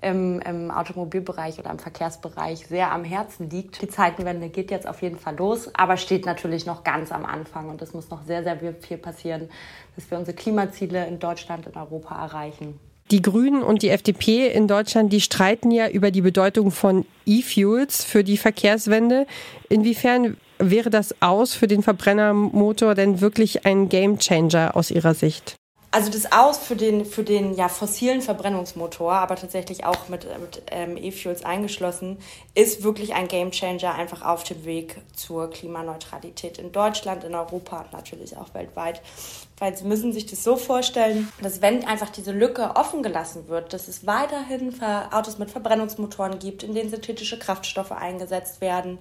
im, 0.00 0.40
im 0.42 0.70
Automobilbereich 0.70 1.58
oder 1.58 1.70
im 1.70 1.80
Verkehrsbereich 1.80 2.68
sehr 2.68 2.92
am 2.92 3.02
Herzen 3.02 3.50
liegt. 3.50 3.82
Die 3.82 3.88
Zeitenwende 3.88 4.48
geht 4.48 4.70
jetzt 4.70 4.86
auf 4.86 5.02
jeden 5.02 5.18
Fall 5.18 5.36
los, 5.36 5.74
aber 5.74 5.96
steht 5.96 6.26
natürlich 6.26 6.66
noch 6.66 6.84
ganz 6.84 7.10
am 7.10 7.26
Anfang 7.26 7.68
und 7.68 7.82
es 7.82 7.92
muss 7.92 8.10
noch 8.10 8.22
sehr, 8.22 8.44
sehr 8.44 8.56
viel 8.80 8.98
passieren, 8.98 9.50
dass 9.96 10.08
wir 10.08 10.18
unsere 10.18 10.36
Klimaziele 10.36 11.04
in 11.08 11.18
Deutschland, 11.18 11.66
in 11.66 11.74
Europa 11.74 12.14
erreichen. 12.14 12.78
Die 13.10 13.22
Grünen 13.22 13.62
und 13.62 13.82
die 13.82 13.88
FDP 13.88 14.46
in 14.46 14.68
Deutschland, 14.68 15.12
die 15.12 15.20
streiten 15.20 15.70
ja 15.70 15.88
über 15.88 16.10
die 16.10 16.20
Bedeutung 16.20 16.70
von 16.70 17.04
E-Fuels 17.26 18.04
für 18.04 18.22
die 18.22 18.36
Verkehrswende. 18.36 19.26
Inwiefern 19.68 20.36
wäre 20.58 20.90
das 20.90 21.20
aus 21.20 21.54
für 21.54 21.66
den 21.66 21.82
Verbrennermotor 21.82 22.94
denn 22.94 23.20
wirklich 23.20 23.66
ein 23.66 23.88
Gamechanger 23.88 24.76
aus 24.76 24.90
Ihrer 24.92 25.14
Sicht? 25.14 25.59
Also 25.92 26.08
das 26.10 26.30
Aus 26.30 26.58
für 26.58 26.76
den, 26.76 27.04
für 27.04 27.24
den 27.24 27.54
ja, 27.54 27.68
fossilen 27.68 28.22
Verbrennungsmotor, 28.22 29.12
aber 29.12 29.34
tatsächlich 29.34 29.84
auch 29.84 30.08
mit, 30.08 30.24
mit 30.40 30.62
ähm, 30.70 30.96
E-Fuels 30.96 31.44
eingeschlossen, 31.44 32.18
ist 32.54 32.84
wirklich 32.84 33.14
ein 33.14 33.26
Gamechanger 33.26 33.94
einfach 33.94 34.22
auf 34.22 34.44
dem 34.44 34.64
Weg 34.64 35.00
zur 35.16 35.50
Klimaneutralität 35.50 36.58
in 36.58 36.70
Deutschland, 36.70 37.24
in 37.24 37.34
Europa 37.34 37.80
und 37.80 37.92
natürlich 37.92 38.36
auch 38.36 38.54
weltweit. 38.54 39.02
Weil 39.58 39.76
Sie 39.76 39.84
müssen 39.84 40.12
sich 40.12 40.26
das 40.26 40.44
so 40.44 40.56
vorstellen, 40.56 41.28
dass 41.42 41.60
wenn 41.60 41.84
einfach 41.84 42.10
diese 42.10 42.32
Lücke 42.32 42.76
offen 42.76 43.02
gelassen 43.02 43.48
wird, 43.48 43.72
dass 43.72 43.88
es 43.88 44.06
weiterhin 44.06 44.80
Autos 45.10 45.38
mit 45.38 45.50
Verbrennungsmotoren 45.50 46.38
gibt, 46.38 46.62
in 46.62 46.72
denen 46.72 46.88
synthetische 46.88 47.38
Kraftstoffe 47.38 47.92
eingesetzt 47.92 48.60
werden, 48.60 48.98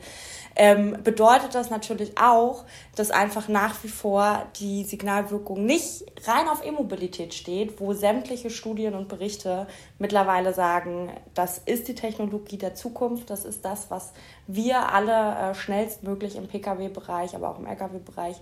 ähm, 0.62 0.98
bedeutet 1.06 1.56
das 1.56 1.70
natürlich 1.70 2.18
auch, 2.18 2.66
dass 2.98 3.12
einfach 3.12 3.48
nach 3.48 3.82
wie 3.82 3.88
vor 3.88 4.46
die 4.60 4.84
Signalwirkung 4.84 5.66
nicht 5.66 6.04
rein 6.28 6.50
auf 6.50 6.66
E-Mobilität 6.66 7.34
steht, 7.34 7.80
wo 7.80 7.94
sämtliche 7.94 8.50
Studien 8.50 8.94
und 8.94 9.08
Berichte 9.08 9.68
mittlerweile 10.00 10.54
sagen, 10.54 11.14
das 11.34 11.60
ist 11.60 11.88
die 11.88 11.96
Technologie 11.96 12.58
der 12.58 12.76
Zukunft, 12.76 13.30
das 13.30 13.46
ist 13.46 13.64
das, 13.64 13.90
was 13.90 14.12
wir 14.48 14.92
alle 14.92 15.52
äh, 15.52 15.56
schnellstmöglich 15.56 16.36
im 16.36 16.48
Pkw-Bereich, 16.48 17.36
aber 17.36 17.52
auch 17.52 17.60
im 17.60 17.66
Lkw-Bereich, 17.66 18.36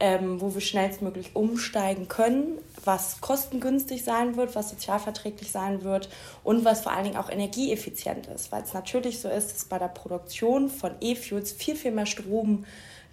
ähm, 0.00 0.40
wo 0.40 0.52
wir 0.52 0.60
schnellstmöglich 0.60 1.36
umsteigen 1.36 2.08
können, 2.08 2.58
was 2.84 3.20
kostengünstig 3.20 4.02
sein 4.02 4.36
wird, 4.36 4.56
was 4.56 4.70
sozialverträglich 4.70 5.52
sein 5.52 5.84
wird 5.84 6.08
und 6.42 6.64
was 6.64 6.80
vor 6.80 6.90
allen 6.90 7.04
Dingen 7.04 7.16
auch 7.16 7.30
energieeffizient 7.30 8.26
ist, 8.26 8.50
weil 8.50 8.64
es 8.64 8.74
natürlich 8.74 9.20
so 9.20 9.28
ist, 9.28 9.52
dass 9.52 9.66
bei 9.66 9.78
der 9.78 9.88
Produktion 9.88 10.68
von 10.68 10.96
E-Fuels 11.00 11.59
viel, 11.60 11.76
viel 11.76 11.92
mehr 11.92 12.06
Strom 12.06 12.64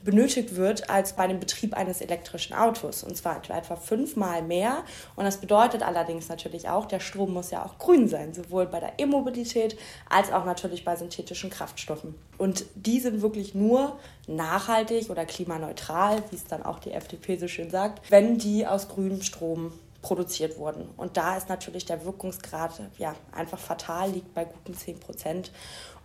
benötigt 0.03 0.55
wird 0.55 0.89
als 0.89 1.13
bei 1.13 1.27
dem 1.27 1.39
Betrieb 1.39 1.75
eines 1.75 2.01
elektrischen 2.01 2.53
Autos. 2.53 3.03
Und 3.03 3.17
zwar 3.17 3.37
etwa 3.37 3.75
fünfmal 3.75 4.41
mehr. 4.41 4.83
Und 5.15 5.25
das 5.25 5.37
bedeutet 5.37 5.83
allerdings 5.83 6.29
natürlich 6.29 6.69
auch, 6.69 6.85
der 6.85 6.99
Strom 6.99 7.33
muss 7.33 7.51
ja 7.51 7.65
auch 7.65 7.77
grün 7.77 8.07
sein, 8.07 8.33
sowohl 8.33 8.67
bei 8.67 8.79
der 8.79 8.93
E-Mobilität 8.99 9.77
als 10.09 10.31
auch 10.31 10.45
natürlich 10.45 10.85
bei 10.85 10.95
synthetischen 10.95 11.49
Kraftstoffen. 11.49 12.15
Und 12.37 12.65
die 12.75 12.99
sind 12.99 13.21
wirklich 13.21 13.55
nur 13.55 13.97
nachhaltig 14.27 15.09
oder 15.09 15.25
klimaneutral, 15.25 16.23
wie 16.29 16.35
es 16.35 16.45
dann 16.45 16.63
auch 16.63 16.79
die 16.79 16.91
FDP 16.91 17.37
so 17.37 17.47
schön 17.47 17.69
sagt, 17.69 18.09
wenn 18.09 18.37
die 18.37 18.65
aus 18.67 18.87
grünem 18.87 19.21
Strom 19.21 19.73
produziert 20.01 20.57
wurden. 20.57 20.87
Und 20.95 21.17
da 21.17 21.35
ist 21.35 21.49
natürlich 21.49 21.85
der 21.85 22.05
Wirkungsgrad 22.05 22.79
ja, 22.97 23.15
einfach 23.33 23.59
fatal, 23.59 24.11
liegt 24.11 24.33
bei 24.33 24.45
guten 24.45 24.73
10 24.73 24.99
Prozent. 24.99 25.51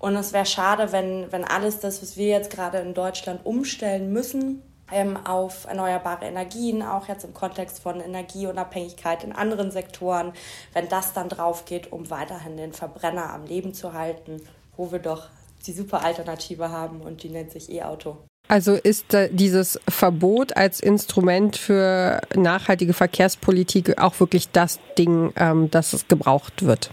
Und 0.03 0.17
es 0.17 0.33
wäre 0.33 0.47
schade, 0.47 0.91
wenn, 0.91 1.31
wenn 1.31 1.45
alles 1.45 1.79
das, 1.79 2.03
was 2.03 2.17
wir 2.17 2.27
jetzt 2.27 2.51
gerade 2.51 2.79
in 2.79 2.93
Deutschland 2.93 3.47
umstellen 3.47 4.13
müssen, 4.13 4.61
ähm, 4.91 5.17
auf 5.17 5.65
erneuerbare 5.67 6.25
Energien, 6.25 6.83
auch 6.83 7.07
jetzt 7.07 7.25
im 7.25 7.33
Kontext 7.33 7.81
von 7.81 8.01
Energieunabhängigkeit 8.01 9.23
in 9.23 9.31
anderen 9.31 9.71
Sektoren, 9.71 10.33
wenn 10.73 10.89
das 10.89 11.13
dann 11.13 11.29
drauf 11.29 11.67
geht, 11.67 11.93
um 11.93 12.11
weiterhin 12.11 12.57
den 12.57 12.73
Verbrenner 12.73 13.33
am 13.33 13.45
Leben 13.47 13.75
zu 13.75 13.93
halten, 13.93 14.43
wo 14.77 14.91
wir 14.91 14.99
doch 14.99 15.29
die 15.69 15.73
super 15.73 16.05
Alternative 16.05 16.71
haben 16.71 17.01
und 17.01 17.23
die 17.23 17.29
nennt 17.29 17.53
sich 17.53 17.71
E-Auto. 17.71 18.17
Also 18.49 18.73
ist 18.73 19.17
dieses 19.31 19.79
Verbot 19.89 20.57
als 20.57 20.81
Instrument 20.81 21.57
für 21.57 22.21
nachhaltige 22.35 22.93
Verkehrspolitik 22.93 24.01
auch 24.01 24.19
wirklich 24.19 24.51
das 24.51 24.81
Ding, 24.99 25.33
ähm, 25.37 25.71
das 25.71 26.09
gebraucht 26.09 26.65
wird? 26.65 26.91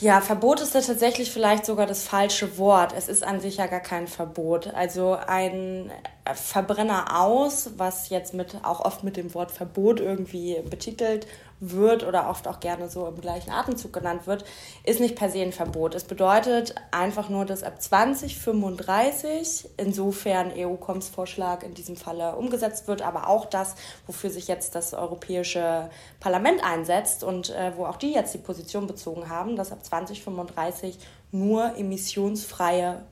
Ja, 0.00 0.20
Verbot 0.20 0.60
ist 0.60 0.74
da 0.74 0.80
tatsächlich 0.80 1.30
vielleicht 1.30 1.64
sogar 1.64 1.86
das 1.86 2.02
falsche 2.02 2.58
Wort. 2.58 2.92
Es 2.96 3.08
ist 3.08 3.22
an 3.22 3.40
sich 3.40 3.58
ja 3.58 3.66
gar 3.68 3.80
kein 3.80 4.08
Verbot. 4.08 4.74
Also 4.74 5.16
ein 5.26 5.92
Verbrenner 6.34 7.20
aus, 7.20 7.70
was 7.76 8.08
jetzt 8.08 8.34
mit 8.34 8.56
auch 8.64 8.80
oft 8.80 9.04
mit 9.04 9.16
dem 9.16 9.34
Wort 9.34 9.52
Verbot 9.52 10.00
irgendwie 10.00 10.60
betitelt 10.68 11.28
wird 11.72 12.04
oder 12.04 12.28
oft 12.28 12.48
auch 12.48 12.60
gerne 12.60 12.88
so 12.88 13.06
im 13.06 13.20
gleichen 13.20 13.50
Atemzug 13.50 13.92
genannt 13.92 14.26
wird, 14.26 14.44
ist 14.84 15.00
nicht 15.00 15.16
per 15.16 15.30
se 15.30 15.40
ein 15.40 15.52
Verbot. 15.52 15.94
Es 15.94 16.04
bedeutet 16.04 16.74
einfach 16.90 17.28
nur, 17.28 17.44
dass 17.44 17.62
ab 17.62 17.80
2035, 17.80 19.68
insofern 19.76 20.52
EU-Kommsvorschlag 20.56 21.62
in 21.62 21.74
diesem 21.74 21.96
Falle 21.96 22.36
umgesetzt 22.36 22.88
wird, 22.88 23.02
aber 23.02 23.28
auch 23.28 23.46
das, 23.46 23.74
wofür 24.06 24.30
sich 24.30 24.48
jetzt 24.48 24.74
das 24.74 24.94
Europäische 24.94 25.90
Parlament 26.20 26.64
einsetzt 26.64 27.24
und 27.24 27.50
äh, 27.50 27.72
wo 27.76 27.86
auch 27.86 27.96
die 27.96 28.12
jetzt 28.12 28.34
die 28.34 28.38
Position 28.38 28.86
bezogen 28.86 29.28
haben, 29.28 29.56
dass 29.56 29.72
ab 29.72 29.84
2035 29.84 30.98
nur 31.32 31.76
emissionsfreie 31.76 33.02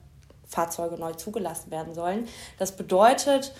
Fahrzeuge 0.46 0.96
neu 0.96 1.12
zugelassen 1.14 1.70
werden 1.70 1.94
sollen. 1.94 2.28
Das 2.58 2.72
bedeutet, 2.72 3.54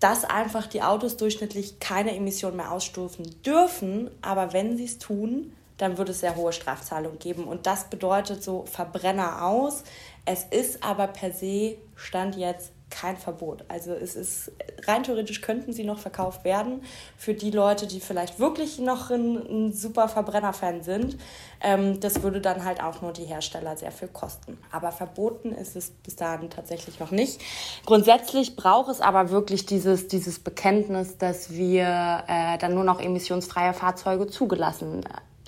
dass 0.00 0.24
einfach 0.24 0.66
die 0.66 0.82
Autos 0.82 1.16
durchschnittlich 1.16 1.80
keine 1.80 2.14
Emissionen 2.14 2.56
mehr 2.56 2.72
ausstoßen 2.72 3.42
dürfen. 3.44 4.10
Aber 4.22 4.52
wenn 4.52 4.76
sie 4.76 4.84
es 4.84 4.98
tun, 4.98 5.52
dann 5.76 5.96
wird 5.98 6.08
es 6.08 6.20
sehr 6.20 6.36
hohe 6.36 6.52
Strafzahlungen 6.52 7.18
geben. 7.18 7.44
Und 7.44 7.66
das 7.66 7.88
bedeutet 7.90 8.42
so 8.42 8.64
Verbrenner 8.66 9.44
aus. 9.44 9.84
Es 10.24 10.44
ist 10.44 10.82
aber 10.82 11.06
per 11.06 11.32
se, 11.32 11.76
stand 11.96 12.36
jetzt, 12.36 12.72
kein 12.90 13.16
Verbot. 13.16 13.64
Also 13.68 13.92
es 13.92 14.16
ist 14.16 14.52
rein 14.86 15.02
theoretisch 15.02 15.40
könnten 15.40 15.72
sie 15.72 15.84
noch 15.84 15.98
verkauft 15.98 16.44
werden 16.44 16.82
für 17.16 17.34
die 17.34 17.50
Leute, 17.50 17.86
die 17.86 18.00
vielleicht 18.00 18.38
wirklich 18.38 18.78
noch 18.78 19.10
ein, 19.10 19.36
ein 19.36 19.72
super 19.72 20.08
Verbrenner-Fan 20.08 20.82
sind. 20.82 21.18
Ähm, 21.60 22.00
das 22.00 22.22
würde 22.22 22.40
dann 22.40 22.64
halt 22.64 22.82
auch 22.82 23.02
nur 23.02 23.12
die 23.12 23.24
Hersteller 23.24 23.76
sehr 23.76 23.92
viel 23.92 24.08
kosten. 24.08 24.58
Aber 24.70 24.92
verboten 24.92 25.52
ist 25.52 25.76
es 25.76 25.90
bis 25.90 26.16
dahin 26.16 26.50
tatsächlich 26.50 27.00
noch 27.00 27.10
nicht. 27.10 27.40
Grundsätzlich 27.84 28.56
braucht 28.56 28.90
es 28.90 29.00
aber 29.00 29.30
wirklich 29.30 29.66
dieses, 29.66 30.08
dieses 30.08 30.38
Bekenntnis, 30.38 31.18
dass 31.18 31.52
wir 31.52 32.24
äh, 32.26 32.58
dann 32.58 32.74
nur 32.74 32.84
noch 32.84 33.00
emissionsfreie 33.00 33.74
Fahrzeuge 33.74 34.26
zugelassen 34.26 35.04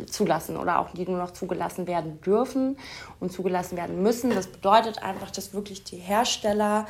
zulassen 0.06 0.56
oder 0.56 0.78
auch 0.78 0.90
die 0.92 1.06
nur 1.06 1.18
noch 1.18 1.32
zugelassen 1.32 1.86
werden 1.86 2.20
dürfen 2.20 2.76
und 3.18 3.32
zugelassen 3.32 3.76
werden 3.76 4.02
müssen. 4.02 4.34
Das 4.34 4.46
bedeutet 4.46 5.02
einfach, 5.02 5.30
dass 5.30 5.52
wirklich 5.52 5.84
die 5.84 5.96
Hersteller 5.96 6.86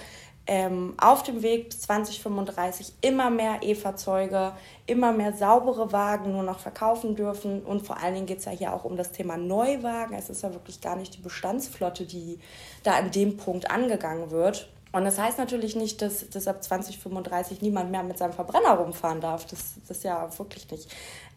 ähm, 0.46 0.94
auf 0.98 1.22
dem 1.22 1.42
Weg 1.42 1.70
bis 1.70 1.82
2035 1.82 2.94
immer 3.02 3.30
mehr 3.30 3.58
E-Fahrzeuge, 3.62 4.52
immer 4.86 5.12
mehr 5.12 5.32
saubere 5.32 5.92
Wagen 5.92 6.32
nur 6.32 6.42
noch 6.42 6.58
verkaufen 6.58 7.14
dürfen. 7.14 7.62
Und 7.62 7.86
vor 7.86 7.98
allen 7.98 8.14
Dingen 8.14 8.26
geht 8.26 8.38
es 8.38 8.46
ja 8.46 8.52
hier 8.52 8.72
auch 8.72 8.84
um 8.84 8.96
das 8.96 9.12
Thema 9.12 9.36
Neuwagen. 9.36 10.14
Es 10.14 10.30
ist 10.30 10.42
ja 10.42 10.52
wirklich 10.52 10.80
gar 10.80 10.96
nicht 10.96 11.16
die 11.16 11.20
Bestandsflotte, 11.20 12.04
die 12.04 12.38
da 12.82 12.94
an 12.94 13.10
dem 13.10 13.36
Punkt 13.36 13.70
angegangen 13.70 14.30
wird. 14.30 14.68
Und 14.92 15.04
das 15.04 15.20
heißt 15.20 15.38
natürlich 15.38 15.76
nicht, 15.76 16.02
dass, 16.02 16.28
dass 16.30 16.48
ab 16.48 16.64
2035 16.64 17.62
niemand 17.62 17.92
mehr 17.92 18.02
mit 18.02 18.18
seinem 18.18 18.32
Verbrenner 18.32 18.72
rumfahren 18.72 19.20
darf. 19.20 19.46
Das, 19.46 19.74
das 19.86 20.02
ja 20.02 20.28
wirklich 20.36 20.68
nicht. 20.70 20.88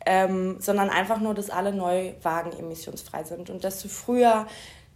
Ähm, 0.05 0.57
sondern 0.60 0.89
einfach 0.89 1.19
nur, 1.19 1.36
dass 1.36 1.51
alle 1.51 1.72
Neuwagen 1.72 2.51
emissionsfrei 2.53 3.24
sind. 3.24 3.51
Und 3.51 3.63
desto 3.63 3.89
früher 3.89 4.48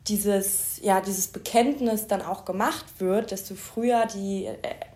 dieses, 0.08 0.80
ja, 0.82 1.02
dieses 1.02 1.28
Bekenntnis 1.28 2.08
dann 2.08 2.22
auch 2.22 2.46
gemacht 2.46 2.86
wird, 3.00 3.32
desto 3.32 3.56
früher 3.56 4.06
die 4.06 4.46
äh, 4.46 4.56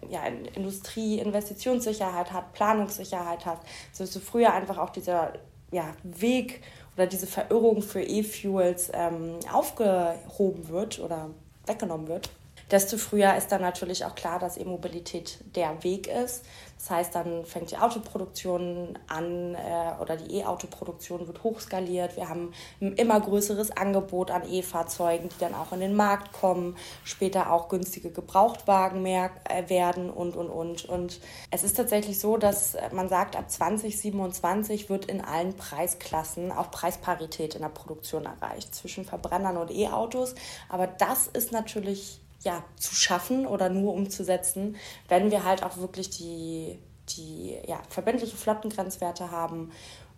ja, 0.09 0.21
Industrie 0.55 1.19
Investitionssicherheit 1.19 2.31
hat, 2.31 2.53
Planungssicherheit 2.53 3.45
hat, 3.45 3.59
desto 3.97 4.19
früher 4.19 4.53
einfach 4.53 4.77
auch 4.77 4.89
dieser 4.89 5.33
ja, 5.71 5.93
Weg 6.03 6.61
oder 6.95 7.07
diese 7.07 7.27
Verirrung 7.27 7.81
für 7.81 8.01
E-Fuels 8.01 8.91
ähm, 8.93 9.39
aufgehoben 9.51 10.67
wird 10.69 10.99
oder 10.99 11.29
weggenommen 11.65 12.07
wird 12.07 12.29
desto 12.71 12.97
früher 12.97 13.35
ist 13.35 13.51
dann 13.51 13.61
natürlich 13.61 14.05
auch 14.05 14.15
klar, 14.15 14.39
dass 14.39 14.57
E-Mobilität 14.57 15.39
der 15.55 15.83
Weg 15.83 16.07
ist. 16.07 16.45
Das 16.77 16.89
heißt, 16.89 17.13
dann 17.13 17.45
fängt 17.45 17.69
die 17.69 17.77
Autoproduktion 17.77 18.97
an 19.07 19.53
äh, 19.53 20.01
oder 20.01 20.17
die 20.17 20.37
E-Autoproduktion 20.37 21.27
wird 21.27 21.43
hochskaliert. 21.43 22.15
Wir 22.15 22.27
haben 22.27 22.53
ein 22.81 22.93
immer 22.93 23.19
größeres 23.19 23.69
Angebot 23.69 24.31
an 24.31 24.49
E-Fahrzeugen, 24.49 25.29
die 25.29 25.39
dann 25.39 25.53
auch 25.53 25.73
in 25.73 25.79
den 25.79 25.95
Markt 25.95 26.33
kommen, 26.33 26.75
später 27.03 27.51
auch 27.51 27.69
günstige 27.69 28.09
Gebrauchtwagen 28.09 29.03
mehr 29.03 29.29
äh, 29.47 29.69
werden 29.69 30.09
und, 30.09 30.35
und, 30.35 30.49
und. 30.49 30.85
Und 30.85 31.19
es 31.51 31.63
ist 31.63 31.77
tatsächlich 31.77 32.19
so, 32.19 32.37
dass 32.37 32.75
man 32.91 33.09
sagt, 33.09 33.35
ab 33.35 33.51
2027 33.51 34.89
wird 34.89 35.05
in 35.05 35.21
allen 35.21 35.55
Preisklassen 35.55 36.51
auch 36.51 36.71
Preisparität 36.71 37.53
in 37.53 37.61
der 37.61 37.69
Produktion 37.69 38.25
erreicht 38.25 38.73
zwischen 38.73 39.05
Verbrennern 39.05 39.57
und 39.57 39.69
E-Autos. 39.69 40.33
Aber 40.67 40.87
das 40.87 41.27
ist 41.27 41.51
natürlich 41.51 42.21
ja, 42.43 42.63
zu 42.75 42.95
schaffen 42.95 43.45
oder 43.45 43.69
nur 43.69 43.93
umzusetzen, 43.93 44.75
wenn 45.07 45.31
wir 45.31 45.43
halt 45.43 45.63
auch 45.63 45.77
wirklich 45.77 46.09
die, 46.09 46.79
die 47.09 47.57
ja, 47.67 47.79
verbindliche 47.89 48.35
Flottengrenzwerte 48.35 49.31
haben, 49.31 49.71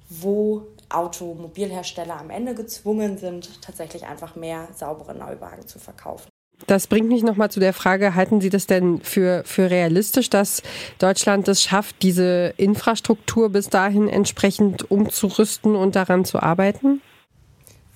wo 0.10 0.68
Automobilhersteller 0.90 2.20
am 2.20 2.30
Ende 2.30 2.56
gezwungen 2.56 3.18
sind, 3.18 3.62
tatsächlich 3.62 4.06
einfach 4.06 4.36
mehr 4.36 4.68
saubere 4.76 5.16
Neuwagen 5.16 5.68
zu 5.68 5.80
verkaufen. 5.80 6.30
Das 6.68 6.88
bringt 6.88 7.10
mich 7.10 7.24
nochmal 7.24 7.52
zu 7.52 7.60
der 7.60 7.74
Frage, 7.74 8.16
halten 8.16 8.40
Sie 8.40 8.50
das 8.50 8.68
denn 8.68 9.02
für, 9.02 9.44
für 9.46 9.70
realistisch, 9.70 10.30
dass 10.30 10.62
Deutschland 11.00 11.48
es 11.48 11.62
schafft, 11.62 12.02
diese 12.04 12.54
Infrastruktur 12.58 13.50
bis 13.50 13.70
dahin 13.70 14.08
entsprechend 14.08 14.90
umzurüsten 14.90 15.76
und 15.76 15.96
daran 15.96 16.26
zu 16.26 16.42
arbeiten? 16.42 17.02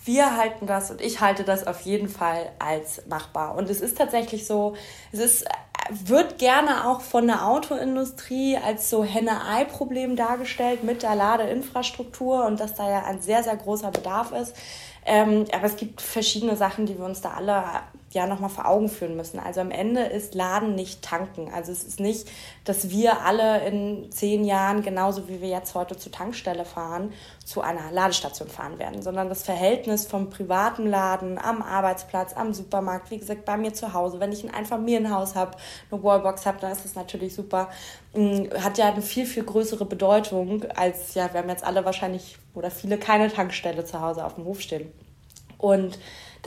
Wir 0.07 0.37
halten 0.37 0.65
das 0.65 0.89
und 0.89 1.01
ich 1.01 1.21
halte 1.21 1.43
das 1.43 1.67
auf 1.67 1.81
jeden 1.81 2.09
Fall 2.09 2.49
als 2.59 3.05
machbar. 3.07 3.55
Und 3.55 3.69
es 3.69 3.81
ist 3.81 3.97
tatsächlich 3.97 4.47
so, 4.47 4.75
es 5.11 5.19
ist, 5.19 5.45
wird 5.89 6.39
gerne 6.39 6.87
auch 6.87 7.01
von 7.01 7.27
der 7.27 7.45
Autoindustrie 7.47 8.57
als 8.57 8.89
so 8.89 9.03
Henne-Ei-Problem 9.03 10.15
dargestellt 10.15 10.83
mit 10.83 11.03
der 11.03 11.15
Ladeinfrastruktur 11.15 12.45
und 12.45 12.59
dass 12.59 12.73
da 12.73 12.89
ja 12.89 13.03
ein 13.03 13.21
sehr, 13.21 13.43
sehr 13.43 13.55
großer 13.55 13.91
Bedarf 13.91 14.31
ist. 14.31 14.55
Ähm, 15.05 15.45
aber 15.53 15.65
es 15.65 15.75
gibt 15.75 16.01
verschiedene 16.01 16.55
Sachen, 16.55 16.85
die 16.85 16.97
wir 16.97 17.05
uns 17.05 17.21
da 17.21 17.31
alle 17.31 17.63
ja 18.11 18.25
nochmal 18.25 18.49
vor 18.49 18.67
Augen 18.67 18.87
führen 18.87 19.17
müssen. 19.17 19.39
Also 19.39 19.59
am 19.59 19.71
Ende 19.71 20.01
ist 20.01 20.33
Laden 20.33 20.75
nicht 20.75 21.01
tanken. 21.01 21.51
Also 21.53 21.71
es 21.71 21.83
ist 21.83 21.99
nicht, 21.99 22.27
dass 22.63 22.89
wir 22.89 23.21
alle 23.21 23.65
in 23.67 24.11
zehn 24.11 24.45
Jahren, 24.45 24.81
genauso 24.81 25.27
wie 25.27 25.41
wir 25.41 25.49
jetzt 25.49 25.75
heute 25.75 25.97
zur 25.97 26.11
Tankstelle 26.11 26.63
fahren, 26.63 27.11
zu 27.43 27.61
einer 27.61 27.91
Ladestation 27.91 28.47
fahren 28.47 28.79
werden, 28.79 29.01
sondern 29.01 29.27
das 29.27 29.43
Verhältnis 29.43 30.07
vom 30.07 30.29
privaten 30.29 30.87
Laden 30.87 31.37
am 31.37 31.61
Arbeitsplatz, 31.61 32.33
am 32.35 32.53
Supermarkt, 32.53 33.11
wie 33.11 33.17
gesagt, 33.17 33.43
bei 33.45 33.57
mir 33.57 33.73
zu 33.73 33.93
Hause. 33.93 34.19
Wenn 34.19 34.31
ich 34.31 34.43
ein 34.43 34.53
Einfamilienhaus 34.53 35.35
habe, 35.35 35.57
eine 35.91 36.01
Wallbox 36.01 36.45
habe, 36.45 36.59
dann 36.61 36.71
ist 36.71 36.85
das 36.85 36.95
natürlich 36.95 37.35
super. 37.35 37.69
Mm, 38.13 38.45
hat 38.63 38.77
ja 38.77 38.87
eine 38.87 39.01
viel, 39.01 39.25
viel 39.25 39.43
größere 39.43 39.85
Bedeutung 39.85 40.63
als, 40.75 41.13
ja, 41.13 41.31
wir 41.33 41.41
haben 41.41 41.49
jetzt 41.49 41.65
alle 41.65 41.83
wahrscheinlich 41.83 42.37
oder 42.53 42.71
viele 42.71 42.97
keine 42.97 43.31
Tankstelle 43.31 43.83
zu 43.83 44.01
Hause 44.01 44.25
auf 44.25 44.35
dem 44.35 44.45
Hof 44.45 44.61
stehen. 44.61 44.91
Und 45.57 45.97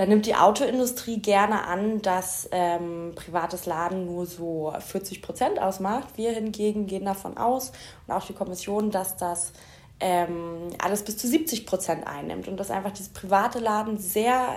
da 0.00 0.06
nimmt 0.06 0.24
die 0.24 0.34
Autoindustrie 0.34 1.20
gerne 1.20 1.66
an, 1.66 2.00
dass 2.00 2.48
ähm, 2.52 3.12
privates 3.14 3.66
Laden 3.66 4.06
nur 4.06 4.24
so 4.24 4.72
40 4.78 5.20
Prozent 5.20 5.60
ausmacht. 5.60 6.16
Wir 6.16 6.32
hingegen 6.32 6.86
gehen 6.86 7.04
davon 7.04 7.36
aus 7.36 7.70
und 8.06 8.14
auch 8.14 8.24
die 8.24 8.32
Kommission, 8.32 8.90
dass 8.90 9.18
das 9.18 9.52
ähm, 10.00 10.70
alles 10.82 11.04
bis 11.04 11.18
zu 11.18 11.28
70 11.28 11.66
Prozent 11.66 12.06
einnimmt 12.06 12.48
und 12.48 12.56
dass 12.56 12.70
einfach 12.70 12.92
dieses 12.92 13.10
private 13.10 13.58
Laden 13.58 13.98
sehr 13.98 14.54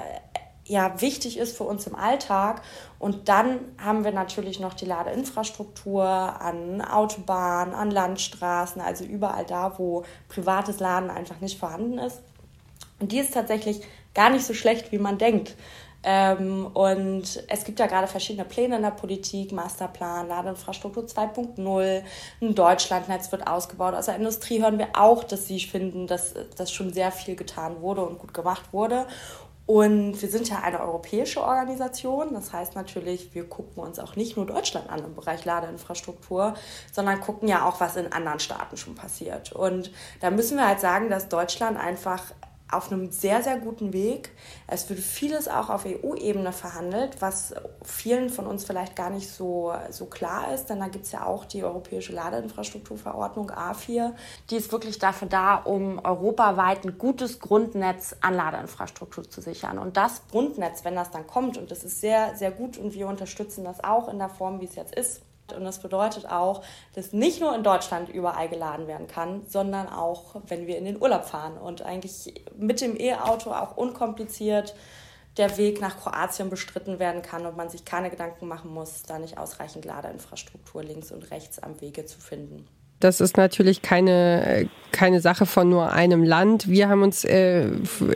ja, 0.64 1.02
wichtig 1.02 1.38
ist 1.38 1.58
für 1.58 1.66
uns 1.66 1.88
im 1.88 1.96
Alltag. 1.96 2.62
Und 2.98 3.28
dann 3.28 3.60
haben 3.78 4.06
wir 4.06 4.14
natürlich 4.14 4.62
noch 4.62 4.76
die 4.76 4.86
Ladeinfrastruktur 4.86 6.06
an 6.06 6.82
Autobahnen, 6.82 7.74
an 7.74 7.92
Landstraßen, 7.92 8.82
also 8.82 9.04
überall 9.04 9.44
da, 9.44 9.78
wo 9.78 10.06
privates 10.30 10.80
Laden 10.80 11.10
einfach 11.10 11.42
nicht 11.42 11.60
vorhanden 11.60 11.98
ist. 11.98 12.22
Und 13.04 13.12
die 13.12 13.20
ist 13.20 13.34
tatsächlich 13.34 13.82
gar 14.14 14.30
nicht 14.30 14.46
so 14.46 14.54
schlecht, 14.54 14.94
wie 14.94 14.98
man 14.98 15.18
denkt. 15.18 15.58
Ähm, 16.04 16.68
und 16.68 17.44
es 17.50 17.66
gibt 17.66 17.80
ja 17.80 17.88
gerade 17.88 18.08
verschiedene 18.08 18.46
Pläne 18.46 18.78
in 18.78 18.82
der 18.82 18.92
Politik, 18.92 19.52
Masterplan, 19.52 20.30
Ladeinfrastruktur 20.30 21.04
2.0, 21.04 22.02
ein 22.42 22.56
Deutschlandnetz 22.56 23.30
wird 23.34 23.46
ausgebaut. 23.46 23.94
Aus 23.94 24.06
der 24.06 24.16
Industrie 24.16 24.62
hören 24.62 24.78
wir 24.78 24.88
auch, 24.94 25.26
dass 25.26 25.48
sie 25.48 25.60
finden, 25.60 26.08
dass, 26.08 26.34
dass 26.56 26.72
schon 26.72 26.94
sehr 26.94 27.12
viel 27.12 27.36
getan 27.36 27.82
wurde 27.82 28.06
und 28.06 28.20
gut 28.20 28.34
gemacht 28.34 28.72
wurde. 28.72 29.06
Und 29.66 30.22
wir 30.22 30.30
sind 30.30 30.50
ja 30.50 30.60
eine 30.62 30.80
europäische 30.80 31.42
Organisation. 31.42 32.34
Das 32.34 32.54
heißt 32.54 32.76
natürlich, 32.76 33.34
wir 33.34 33.48
gucken 33.48 33.84
uns 33.84 34.00
auch 34.00 34.16
nicht 34.16 34.38
nur 34.38 34.46
Deutschland 34.46 34.90
an 34.90 35.04
im 35.04 35.16
Bereich 35.16 35.44
Ladeinfrastruktur, 35.44 36.54
sondern 36.92 37.20
gucken 37.20 37.50
ja 37.50 37.68
auch, 37.68 37.82
was 37.82 37.98
in 37.98 38.12
anderen 38.14 38.40
Staaten 38.40 38.78
schon 38.78 38.96
passiert. 38.96 39.54
Und 39.54 39.92
da 40.20 40.32
müssen 40.32 40.58
wir 40.58 40.68
halt 40.68 40.80
sagen, 40.82 41.10
dass 41.10 41.30
Deutschland 41.30 41.78
einfach 41.78 42.24
auf 42.74 42.92
einem 42.92 43.12
sehr, 43.12 43.44
sehr 43.44 43.58
guten 43.58 43.94
Weg. 43.94 44.32
Es 44.68 44.90
wird 44.90 45.00
vieles 45.00 45.48
auch 45.48 45.70
auf 45.70 45.86
EU-Ebene 45.86 46.52
verhandelt, 46.52 47.22
was 47.22 47.54
vielen 47.84 48.30
von 48.30 48.48
uns 48.48 48.66
vielleicht 48.66 48.96
gar 48.96 49.10
nicht 49.10 49.30
so, 49.30 49.74
so 49.90 50.06
klar 50.06 50.54
ist, 50.54 50.66
denn 50.70 50.80
da 50.80 50.88
gibt 50.88 51.06
es 51.06 51.12
ja 51.12 51.26
auch 51.26 51.46
die 51.46 51.64
Europäische 51.64 52.14
Ladeinfrastrukturverordnung 52.14 53.52
A4. 53.52 54.14
Die 54.50 54.56
ist 54.56 54.72
wirklich 54.72 55.00
dafür 55.00 55.28
da, 55.28 55.56
um 55.56 56.00
europaweit 56.04 56.86
ein 56.86 56.98
gutes 56.98 57.40
Grundnetz 57.40 58.16
an 58.22 58.36
Ladeinfrastruktur 58.36 59.30
zu 59.30 59.42
sichern. 59.42 59.78
Und 59.78 59.98
das 59.98 60.22
Grundnetz, 60.32 60.84
wenn 60.84 60.96
das 60.96 61.12
dann 61.12 61.28
kommt, 61.28 61.58
und 61.58 61.72
das 61.72 61.84
ist 61.84 62.02
sehr, 62.02 62.36
sehr 62.36 62.52
gut 62.52 62.78
und 62.78 62.94
wir 62.94 63.08
unterstützen 63.08 63.64
das 63.64 63.84
auch 63.84 64.08
in 64.08 64.20
der 64.20 64.30
Form, 64.30 64.60
wie 64.62 64.66
es 64.66 64.76
jetzt 64.76 64.96
ist, 64.96 65.22
und 65.52 65.66
das 65.66 65.80
bedeutet 65.80 66.26
auch, 66.30 66.64
dass 66.94 67.12
nicht 67.12 67.42
nur 67.42 67.54
in 67.54 67.64
Deutschland 67.64 68.08
überall 68.08 68.48
geladen 68.48 68.88
werden 68.88 69.08
kann, 69.08 69.46
sondern 69.48 69.90
auch, 69.90 70.36
wenn 70.48 70.68
wir 70.68 70.78
in 70.78 70.86
den 70.86 71.02
Urlaub 71.02 71.26
fahren 71.26 71.58
und 71.58 71.82
eigentlich 71.82 72.34
mit 72.56 72.80
dem 72.80 72.98
E-Auto 72.98 73.52
auch 73.52 73.76
unkompliziert 73.76 74.74
der 75.38 75.58
Weg 75.58 75.82
nach 75.82 76.00
Kroatien 76.00 76.50
bestritten 76.50 77.00
werden 77.00 77.22
kann 77.22 77.46
und 77.46 77.58
man 77.58 77.70
sich 77.70 77.86
keine 77.86 78.10
Gedanken 78.10 78.48
machen 78.48 78.72
muss, 78.72 79.04
da 79.04 79.18
nicht 79.18 79.38
ausreichend 79.38 79.84
Ladeinfrastruktur 79.84 80.84
links 80.84 81.12
und 81.12 81.32
rechts 81.32 81.60
am 81.60 81.82
Wege 81.82 82.06
zu 82.06 82.20
finden. 82.20 82.68
Das 83.04 83.20
ist 83.20 83.36
natürlich 83.36 83.82
keine, 83.82 84.70
keine 84.94 85.20
Sache 85.20 85.46
von 85.46 85.68
nur 85.68 85.92
einem 85.92 86.24
Land. 86.24 86.70
Wir 86.70 86.88
haben 86.88 87.02
uns 87.02 87.26
äh, 87.26 87.68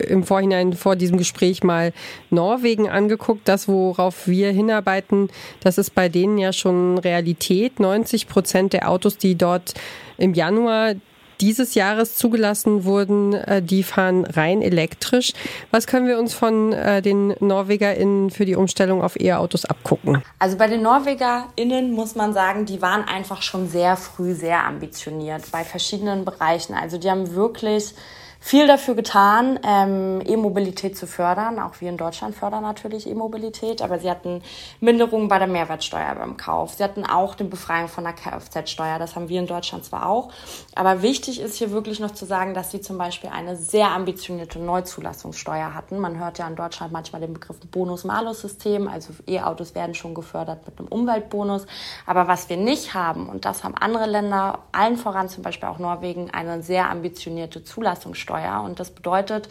im 0.08 0.24
Vorhinein 0.24 0.72
vor 0.74 0.96
diesem 0.96 1.18
Gespräch 1.18 1.62
mal 1.62 1.92
Norwegen 2.30 2.90
angeguckt. 2.90 3.42
Das, 3.50 3.68
worauf 3.68 4.28
wir 4.28 4.52
hinarbeiten, 4.52 5.30
das 5.60 5.78
ist 5.78 5.94
bei 5.94 6.08
denen 6.08 6.38
ja 6.38 6.54
schon 6.54 6.98
Realität. 7.00 7.82
90 7.82 8.30
Prozent 8.30 8.72
der 8.72 8.90
Autos, 8.90 9.18
die 9.18 9.36
dort 9.36 9.74
im 10.18 10.34
Januar 10.34 10.94
dieses 11.42 11.76
Jahres 11.76 12.16
zugelassen 12.16 12.86
wurden, 12.86 13.34
äh, 13.34 13.62
die 13.62 13.84
fahren 13.84 14.26
rein 14.26 14.62
elektrisch. 14.62 15.34
Was 15.72 15.88
können 15.88 16.08
wir 16.08 16.20
uns 16.20 16.34
von 16.34 16.74
äh, 16.74 17.02
den 17.02 17.36
NorwegerInnen 17.40 18.30
für 18.30 18.46
die 18.46 18.56
Umstellung 18.56 19.02
auf 19.02 19.20
E-Autos 19.20 19.66
abgucken? 19.66 20.24
Also 20.40 20.58
bei 20.58 20.68
den 20.68 20.82
NorwegerInnen 20.82 21.92
muss 21.92 22.16
man 22.16 22.34
sagen, 22.34 22.66
die 22.66 22.82
waren 22.82 23.04
einfach 23.04 23.42
schon 23.42 23.68
sehr 23.68 23.98
früh 23.98 24.34
sehr 24.34 24.66
ambitioniert 24.66 25.44
bei 25.52 25.64
verschiedenen 25.64 26.26
Bereichen. 26.26 26.74
Also 26.74 26.98
die 26.98 27.10
haben 27.10 27.34
wirklich 27.34 27.94
viel 28.48 28.66
dafür 28.66 28.96
getan, 28.96 29.60
ähm, 29.64 30.22
E-Mobilität 30.26 30.98
zu 30.98 31.06
fördern. 31.06 31.60
Auch 31.60 31.82
wir 31.82 31.90
in 31.90 31.98
Deutschland 31.98 32.34
fördern 32.34 32.64
natürlich 32.64 33.06
E-Mobilität, 33.06 33.82
aber 33.82 34.00
sie 34.00 34.10
hatten 34.10 34.42
Minderungen 34.80 35.28
bei 35.28 35.38
der 35.38 35.50
Mehrwertsteuer 35.50 36.16
beim 36.16 36.38
Kauf. 36.38 36.76
Sie 36.76 36.84
hatten 36.86 37.06
auch 37.06 37.36
die 37.36 37.44
Befreiung 37.44 37.90
von 37.90 38.06
der 38.06 38.14
Kfz-Steuer. 38.14 39.00
Das 39.00 39.18
haben 39.18 39.28
wir 39.28 39.42
in 39.42 39.48
Deutschland 39.48 39.84
zwar 39.84 40.08
auch, 40.08 40.32
aber 40.76 41.02
wichtig 41.02 41.42
ist 41.42 41.58
hier 41.58 41.72
wirklich 41.72 42.00
noch 42.00 42.12
zu 42.12 42.24
sagen, 42.24 42.54
dass 42.54 42.72
sie 42.72 42.80
zum 42.80 42.98
Beispiel 42.98 43.32
eine 43.32 43.58
sehr 43.58 43.92
ambitionierte 43.92 44.60
Neuzulassungssteuer 44.60 45.74
hatten. 45.74 46.00
Man 46.00 46.18
hört 46.18 46.38
ja 46.38 46.48
in 46.48 46.56
Deutschland 46.56 46.94
manchmal 46.94 47.20
den 47.20 47.34
Begriff 47.34 47.60
Bonus-Malus-System, 47.60 48.88
also 48.88 49.12
E-Autos 49.28 49.76
werden 49.76 49.94
schon 49.94 50.14
gefördert 50.14 50.66
mit 50.66 50.80
einem 50.80 50.88
Umweltbonus. 50.88 51.66
Aber 52.06 52.30
was 52.30 52.48
wir 52.48 52.56
nicht 52.56 52.94
haben, 52.94 53.28
und 53.28 53.44
das 53.44 53.66
haben 53.66 53.76
andere 53.76 54.06
Länder, 54.06 54.60
allen 54.72 54.96
voran 54.96 55.28
zum 55.28 55.44
Beispiel 55.44 55.68
auch 55.68 55.80
Norwegen, 55.80 56.32
eine 56.32 56.64
sehr 56.64 56.90
ambitionierte 56.90 57.66
Zulassungssteuer. 57.66 58.37
Steuer. 58.38 58.62
Und 58.64 58.80
das 58.80 58.92
bedeutet, 58.92 59.50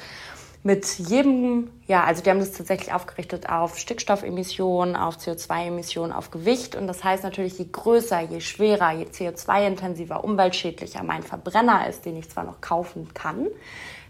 mit 0.63 0.99
jedem, 0.99 1.71
ja, 1.87 2.03
also 2.03 2.23
die 2.23 2.31
haben 2.31 2.41
das 2.41 2.51
tatsächlich 2.51 2.93
aufgerichtet 2.93 3.49
auf 3.49 3.79
Stickstoffemissionen, 3.79 4.97
auf 4.97 5.17
CO2-Emissionen, 5.17 6.13
auf 6.13 6.33
Gewicht. 6.33 6.75
Und 6.75 6.89
das 6.89 7.05
heißt 7.05 7.23
natürlich, 7.23 7.59
je 7.59 7.69
größer, 7.71 8.21
je 8.21 8.41
schwerer, 8.41 8.93
je 8.93 9.05
CO2-intensiver, 9.05 10.25
umweltschädlicher 10.25 11.05
mein 11.05 11.23
Verbrenner 11.23 11.89
ist, 11.89 12.05
den 12.05 12.17
ich 12.17 12.29
zwar 12.29 12.45
noch 12.45 12.61
kaufen 12.61 13.15
kann, 13.15 13.47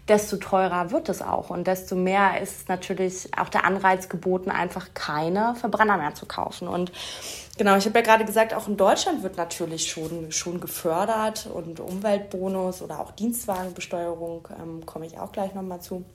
desto 0.07 0.37
teurer 0.37 0.91
wird 0.91 1.09
es 1.09 1.21
auch. 1.21 1.49
Und 1.49 1.67
desto 1.67 1.95
mehr 1.95 2.41
ist 2.41 2.69
natürlich 2.69 3.29
auch 3.37 3.49
der 3.49 3.65
Anreiz 3.65 4.09
geboten, 4.09 4.49
einfach 4.49 4.89
keine 4.93 5.55
Verbrenner 5.55 5.97
mehr 5.97 6.13
zu 6.13 6.25
kaufen. 6.25 6.67
Und 6.67 6.91
genau, 7.57 7.75
ich 7.75 7.85
habe 7.85 7.99
ja 7.99 8.05
gerade 8.05 8.25
gesagt, 8.25 8.53
auch 8.53 8.67
in 8.67 8.77
Deutschland 8.77 9.23
wird 9.23 9.37
natürlich 9.37 9.89
schon, 9.89 10.31
schon 10.31 10.59
gefördert 10.59 11.47
und 11.53 11.79
Umweltbonus 11.79 12.81
oder 12.81 12.99
auch 12.99 13.11
Dienstwagenbesteuerung, 13.11 14.47
ähm, 14.61 14.85
komme 14.85 15.05
ich 15.05 15.19
auch 15.19 15.31
gleich 15.31 15.53
nochmal 15.53 15.81
zu 15.81 16.05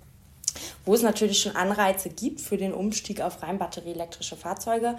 wo 0.84 0.94
es 0.94 1.02
natürlich 1.02 1.40
schon 1.40 1.56
Anreize 1.56 2.10
gibt 2.10 2.40
für 2.40 2.56
den 2.56 2.74
Umstieg 2.74 3.20
auf 3.20 3.42
rein 3.42 3.58
batterieelektrische 3.58 4.36
Fahrzeuge 4.36 4.96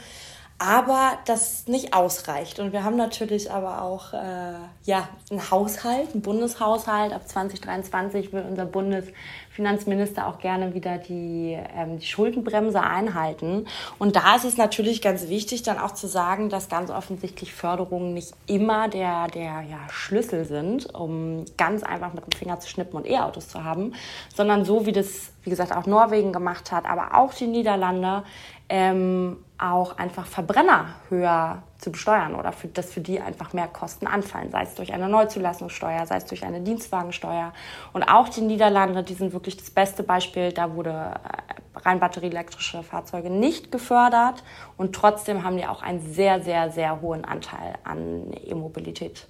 aber 0.59 1.17
das 1.25 1.67
nicht 1.67 1.93
ausreicht. 1.93 2.59
Und 2.59 2.71
wir 2.71 2.83
haben 2.83 2.95
natürlich 2.95 3.51
aber 3.51 3.81
auch 3.81 4.13
äh, 4.13 4.53
ja, 4.83 5.09
einen 5.29 5.51
Haushalt, 5.51 6.13
einen 6.13 6.21
Bundeshaushalt. 6.21 7.11
Ab 7.11 7.27
2023 7.27 8.31
will 8.31 8.45
unser 8.47 8.65
Bundesfinanzminister 8.65 10.27
auch 10.27 10.39
gerne 10.39 10.73
wieder 10.73 10.99
die, 10.99 11.57
ähm, 11.75 11.99
die 11.99 12.05
Schuldenbremse 12.05 12.81
einhalten. 12.81 13.65
Und 13.99 14.15
da 14.15 14.35
ist 14.35 14.45
es 14.45 14.55
natürlich 14.55 15.01
ganz 15.01 15.27
wichtig, 15.27 15.63
dann 15.63 15.79
auch 15.79 15.91
zu 15.91 16.07
sagen, 16.07 16.49
dass 16.49 16.69
ganz 16.69 16.91
offensichtlich 16.91 17.53
Förderungen 17.53 18.13
nicht 18.13 18.33
immer 18.47 18.87
der, 18.87 19.27
der 19.27 19.63
ja, 19.69 19.79
Schlüssel 19.91 20.45
sind, 20.45 20.93
um 20.93 21.45
ganz 21.57 21.83
einfach 21.83 22.13
mit 22.13 22.25
dem 22.25 22.31
Finger 22.31 22.59
zu 22.59 22.69
schnippen 22.69 22.95
und 22.95 23.09
E-Autos 23.09 23.49
zu 23.49 23.63
haben, 23.63 23.93
sondern 24.33 24.65
so 24.65 24.85
wie 24.85 24.91
das, 24.91 25.31
wie 25.43 25.49
gesagt, 25.49 25.75
auch 25.75 25.87
Norwegen 25.87 26.31
gemacht 26.31 26.71
hat, 26.71 26.85
aber 26.85 27.15
auch 27.15 27.33
die 27.33 27.47
Niederlande, 27.47 28.23
ähm, 28.69 29.37
auch 29.63 29.97
einfach 29.97 30.25
Verbrenner 30.25 30.87
höher 31.09 31.63
zu 31.77 31.91
besteuern 31.91 32.35
oder 32.35 32.51
für, 32.51 32.67
dass 32.67 32.91
für 32.91 32.99
die 32.99 33.21
einfach 33.21 33.53
mehr 33.53 33.67
Kosten 33.67 34.07
anfallen, 34.07 34.51
sei 34.51 34.63
es 34.63 34.75
durch 34.75 34.93
eine 34.93 35.07
Neuzulassungssteuer, 35.07 36.05
sei 36.05 36.17
es 36.17 36.25
durch 36.25 36.43
eine 36.43 36.61
Dienstwagensteuer. 36.61 37.53
Und 37.93 38.03
auch 38.03 38.27
die 38.27 38.41
Niederlande, 38.41 39.03
die 39.03 39.13
sind 39.13 39.31
wirklich 39.31 39.55
das 39.55 39.69
beste 39.71 40.03
Beispiel. 40.03 40.51
Da 40.51 40.75
wurde 40.75 40.89
äh, 40.89 41.79
rein 41.79 41.99
batterieelektrische 41.99 42.83
Fahrzeuge 42.83 43.29
nicht 43.29 43.71
gefördert 43.71 44.43
und 44.77 44.93
trotzdem 44.93 45.43
haben 45.43 45.57
die 45.57 45.65
auch 45.65 45.81
einen 45.81 46.01
sehr, 46.13 46.41
sehr, 46.41 46.69
sehr 46.69 47.01
hohen 47.01 47.23
Anteil 47.23 47.75
an 47.85 48.33
E-Mobilität 48.45 49.27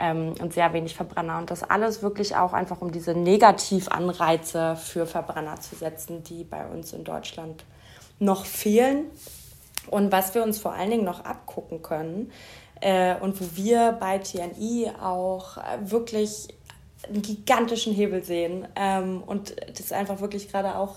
ähm, 0.00 0.34
und 0.40 0.52
sehr 0.52 0.72
wenig 0.72 0.96
Verbrenner. 0.96 1.38
Und 1.38 1.52
das 1.52 1.62
alles 1.62 2.02
wirklich 2.02 2.34
auch 2.34 2.52
einfach, 2.52 2.80
um 2.80 2.90
diese 2.90 3.14
Negativanreize 3.14 4.74
für 4.74 5.06
Verbrenner 5.06 5.60
zu 5.60 5.76
setzen, 5.76 6.24
die 6.24 6.42
bei 6.42 6.66
uns 6.66 6.92
in 6.92 7.04
Deutschland 7.04 7.64
noch 8.18 8.44
fehlen 8.44 9.04
und 9.90 10.12
was 10.12 10.34
wir 10.34 10.42
uns 10.42 10.58
vor 10.58 10.72
allen 10.72 10.90
Dingen 10.90 11.04
noch 11.04 11.24
abgucken 11.24 11.82
können 11.82 12.32
äh, 12.80 13.16
und 13.16 13.40
wo 13.40 13.56
wir 13.56 13.96
bei 13.98 14.18
TNI 14.18 14.92
auch 15.02 15.58
äh, 15.58 15.90
wirklich 15.90 16.48
einen 17.06 17.22
gigantischen 17.22 17.94
Hebel 17.94 18.22
sehen 18.24 18.66
ähm, 18.74 19.22
und 19.24 19.54
das 19.76 19.92
einfach 19.92 20.20
wirklich 20.20 20.50
gerade 20.50 20.76
auch 20.76 20.96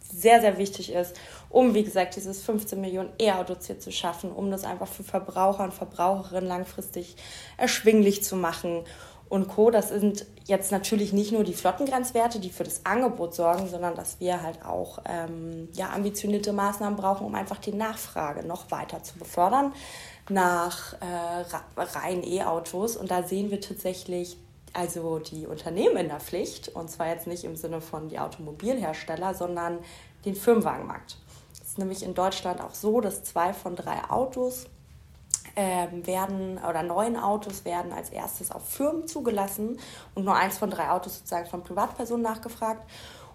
sehr, 0.00 0.40
sehr 0.40 0.58
wichtig 0.58 0.92
ist, 0.92 1.16
um, 1.50 1.74
wie 1.74 1.84
gesagt, 1.84 2.16
dieses 2.16 2.42
15 2.42 2.80
Millionen 2.80 3.10
E-Autos 3.20 3.66
hier 3.66 3.78
zu 3.78 3.90
schaffen, 3.90 4.30
um 4.32 4.50
das 4.50 4.64
einfach 4.64 4.88
für 4.88 5.02
Verbraucher 5.02 5.64
und 5.64 5.74
Verbraucherinnen 5.74 6.48
langfristig 6.48 7.16
erschwinglich 7.56 8.22
zu 8.22 8.36
machen 8.36 8.84
und 9.34 9.48
Co. 9.48 9.70
Das 9.70 9.88
sind 9.88 10.26
jetzt 10.44 10.70
natürlich 10.70 11.12
nicht 11.12 11.32
nur 11.32 11.42
die 11.42 11.54
Flottengrenzwerte, 11.54 12.38
die 12.38 12.50
für 12.50 12.62
das 12.62 12.86
Angebot 12.86 13.34
sorgen, 13.34 13.68
sondern 13.68 13.96
dass 13.96 14.20
wir 14.20 14.42
halt 14.42 14.64
auch 14.64 15.00
ähm, 15.06 15.68
ja, 15.72 15.90
ambitionierte 15.90 16.52
Maßnahmen 16.52 16.96
brauchen, 16.96 17.26
um 17.26 17.34
einfach 17.34 17.58
die 17.58 17.72
Nachfrage 17.72 18.46
noch 18.46 18.70
weiter 18.70 19.02
zu 19.02 19.18
befördern 19.18 19.72
nach 20.30 20.94
äh, 20.94 21.82
rein 21.82 22.22
E-Autos. 22.22 22.96
Und 22.96 23.10
da 23.10 23.24
sehen 23.24 23.50
wir 23.50 23.60
tatsächlich 23.60 24.38
also 24.72 25.18
die 25.18 25.46
Unternehmen 25.46 25.96
in 25.96 26.08
der 26.08 26.20
Pflicht, 26.20 26.68
und 26.68 26.88
zwar 26.88 27.08
jetzt 27.08 27.26
nicht 27.26 27.44
im 27.44 27.56
Sinne 27.56 27.80
von 27.80 28.08
die 28.08 28.18
Automobilhersteller, 28.18 29.34
sondern 29.34 29.78
den 30.24 30.36
Firmenwagenmarkt. 30.36 31.18
Es 31.60 31.70
ist 31.70 31.78
nämlich 31.78 32.04
in 32.04 32.14
Deutschland 32.14 32.60
auch 32.60 32.74
so, 32.74 33.00
dass 33.00 33.24
zwei 33.24 33.52
von 33.52 33.74
drei 33.74 34.08
Autos 34.08 34.66
ähm, 35.56 36.06
werden 36.06 36.58
oder 36.68 36.82
neun 36.82 37.16
Autos 37.16 37.64
werden 37.64 37.92
als 37.92 38.10
erstes 38.10 38.50
auf 38.50 38.68
Firmen 38.68 39.06
zugelassen 39.06 39.78
und 40.14 40.24
nur 40.24 40.34
eins 40.34 40.58
von 40.58 40.70
drei 40.70 40.90
Autos 40.90 41.18
sozusagen 41.18 41.46
von 41.46 41.62
Privatpersonen 41.62 42.22
nachgefragt. 42.22 42.82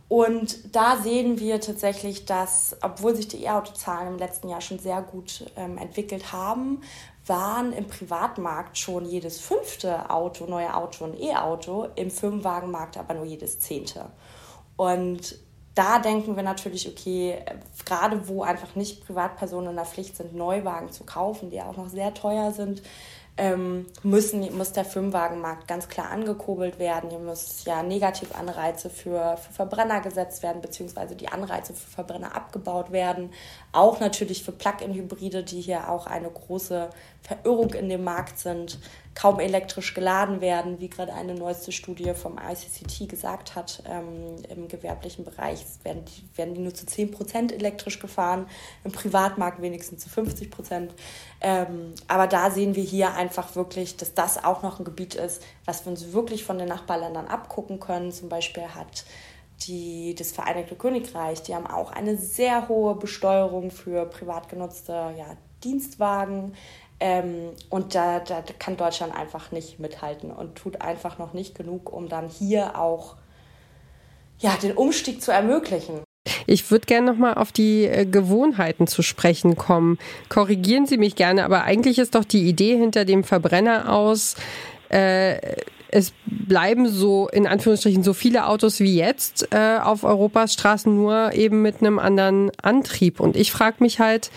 Und 0.09 0.75
da 0.75 0.97
sehen 0.97 1.39
wir 1.39 1.61
tatsächlich, 1.61 2.25
dass, 2.25 2.75
obwohl 2.81 3.15
sich 3.15 3.27
die 3.27 3.43
E-Auto-Zahlen 3.43 4.07
im 4.07 4.17
letzten 4.17 4.49
Jahr 4.49 4.59
schon 4.59 4.79
sehr 4.79 5.03
gut 5.03 5.45
ähm, 5.55 5.77
entwickelt 5.77 6.33
haben, 6.33 6.81
waren 7.27 7.73
im 7.73 7.85
Privatmarkt 7.85 8.75
schon 8.77 9.05
jedes 9.05 9.39
fünfte 9.39 10.09
Auto, 10.09 10.47
neue 10.47 10.75
Auto 10.75 11.05
ein 11.05 11.15
E-Auto, 11.15 11.87
im 11.95 12.09
Firmenwagenmarkt 12.09 12.97
aber 12.97 13.13
nur 13.13 13.25
jedes 13.25 13.59
zehnte. 13.59 14.07
Und 14.77 15.35
da 15.79 15.97
denken 15.99 16.35
wir 16.35 16.43
natürlich, 16.43 16.89
okay, 16.89 17.37
gerade 17.85 18.27
wo 18.27 18.43
einfach 18.43 18.75
nicht 18.75 19.07
Privatpersonen 19.07 19.69
in 19.69 19.75
der 19.77 19.85
Pflicht 19.85 20.17
sind, 20.17 20.35
Neuwagen 20.35 20.91
zu 20.91 21.05
kaufen, 21.05 21.51
die 21.51 21.61
auch 21.61 21.77
noch 21.77 21.87
sehr 21.87 22.13
teuer 22.13 22.51
sind, 22.51 22.81
ähm, 23.37 23.85
müssen, 24.03 24.57
muss 24.57 24.73
der 24.73 24.83
Firmenwagenmarkt 24.83 25.69
ganz 25.69 25.87
klar 25.87 26.09
angekurbelt 26.11 26.79
werden. 26.79 27.11
Hier 27.11 27.19
muss 27.19 27.63
ja 27.63 27.81
Negativanreize 27.81 28.89
für, 28.89 29.37
für 29.37 29.53
Verbrenner 29.53 30.01
gesetzt 30.01 30.43
werden, 30.43 30.61
beziehungsweise 30.61 31.15
die 31.15 31.29
Anreize 31.29 31.73
für 31.73 31.89
Verbrenner 31.89 32.35
abgebaut 32.35 32.91
werden. 32.91 33.31
Auch 33.71 33.99
natürlich 33.99 34.43
für 34.43 34.51
Plug-in-Hybride, 34.51 35.43
die 35.43 35.61
hier 35.61 35.89
auch 35.89 36.07
eine 36.07 36.29
große 36.29 36.89
Verirrung 37.21 37.73
in 37.73 37.87
dem 37.87 38.03
Markt 38.03 38.39
sind, 38.39 38.79
kaum 39.13 39.39
elektrisch 39.39 39.93
geladen 39.93 40.41
werden, 40.41 40.79
wie 40.79 40.89
gerade 40.89 41.13
eine 41.13 41.35
neueste 41.35 41.71
Studie 41.71 42.13
vom 42.13 42.39
ICCT 42.39 43.07
gesagt 43.09 43.55
hat. 43.55 43.83
Ähm, 43.85 44.37
Im 44.49 44.67
gewerblichen 44.67 45.25
Bereich 45.25 45.63
werden 45.83 46.05
die, 46.05 46.37
werden 46.37 46.55
die 46.55 46.61
nur 46.61 46.73
zu 46.73 46.85
10 46.85 47.11
Prozent 47.11 47.51
elektrisch 47.51 47.99
gefahren, 47.99 48.47
im 48.83 48.91
Privatmarkt 48.91 49.61
wenigstens 49.61 50.03
zu 50.03 50.09
50 50.09 50.49
Prozent. 50.49 50.95
Ähm, 51.41 51.93
aber 52.07 52.25
da 52.25 52.49
sehen 52.49 52.75
wir 52.75 52.83
hier 52.83 53.13
einfach 53.13 53.55
wirklich, 53.55 53.97
dass 53.97 54.13
das 54.15 54.43
auch 54.43 54.63
noch 54.63 54.79
ein 54.79 54.85
Gebiet 54.85 55.15
ist, 55.15 55.43
was 55.65 55.85
wir 55.85 55.91
uns 55.91 56.13
wirklich 56.13 56.43
von 56.43 56.57
den 56.57 56.69
Nachbarländern 56.69 57.27
abgucken 57.27 57.79
können. 57.79 58.11
Zum 58.11 58.29
Beispiel 58.29 58.63
hat 58.63 59.03
die, 59.67 60.15
das 60.15 60.31
Vereinigte 60.31 60.75
Königreich, 60.75 61.43
die 61.43 61.55
haben 61.55 61.67
auch 61.67 61.91
eine 61.91 62.17
sehr 62.17 62.67
hohe 62.69 62.95
Besteuerung 62.95 63.71
für 63.71 64.05
privat 64.05 64.49
genutzte 64.49 65.13
ja, 65.17 65.37
Dienstwagen. 65.63 66.53
Ähm, 66.99 67.51
und 67.69 67.95
da, 67.95 68.19
da 68.19 68.43
kann 68.57 68.77
Deutschland 68.77 69.15
einfach 69.15 69.51
nicht 69.51 69.79
mithalten 69.79 70.31
und 70.31 70.55
tut 70.55 70.81
einfach 70.81 71.17
noch 71.17 71.33
nicht 71.33 71.55
genug, 71.55 71.91
um 71.91 72.09
dann 72.09 72.29
hier 72.29 72.77
auch 72.77 73.15
ja, 74.39 74.55
den 74.61 74.73
Umstieg 74.73 75.21
zu 75.21 75.31
ermöglichen. 75.31 76.01
Ich 76.45 76.71
würde 76.71 76.85
gerne 76.85 77.11
nochmal 77.11 77.35
auf 77.35 77.51
die 77.51 77.85
äh, 77.85 78.05
Gewohnheiten 78.05 78.87
zu 78.87 79.01
sprechen 79.01 79.55
kommen. 79.55 79.97
Korrigieren 80.29 80.85
Sie 80.85 80.97
mich 80.97 81.15
gerne, 81.15 81.45
aber 81.45 81.63
eigentlich 81.63 81.99
ist 81.99 82.15
doch 82.15 82.25
die 82.25 82.47
Idee 82.47 82.77
hinter 82.77 83.05
dem 83.05 83.23
Verbrenner 83.23 83.93
aus, 83.93 84.35
äh, 84.89 85.55
es 85.91 86.13
bleiben 86.25 86.87
so 86.87 87.27
in 87.29 87.47
Anführungsstrichen 87.47 88.03
so 88.03 88.13
viele 88.13 88.47
Autos 88.47 88.79
wie 88.79 88.95
jetzt 88.95 89.47
äh, 89.51 89.79
auf 89.81 90.03
Europas 90.03 90.53
Straßen, 90.53 90.95
nur 90.95 91.33
eben 91.33 91.61
mit 91.61 91.81
einem 91.81 91.99
anderen 91.99 92.51
Antrieb. 92.61 93.19
Und 93.19 93.35
ich 93.35 93.51
frage 93.51 93.77
mich 93.79 93.99
halt, 93.99 94.31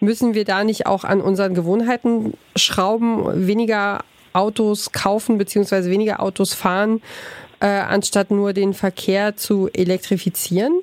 müssen 0.00 0.34
wir 0.34 0.44
da 0.44 0.64
nicht 0.64 0.86
auch 0.86 1.04
an 1.04 1.20
unseren 1.20 1.54
Gewohnheiten 1.54 2.34
schrauben, 2.56 3.46
weniger 3.46 4.04
Autos 4.32 4.92
kaufen 4.92 5.38
beziehungsweise 5.38 5.90
weniger 5.90 6.20
Autos 6.20 6.54
fahren, 6.54 7.02
äh, 7.60 7.66
anstatt 7.66 8.30
nur 8.30 8.52
den 8.52 8.74
Verkehr 8.74 9.36
zu 9.36 9.68
elektrifizieren? 9.72 10.80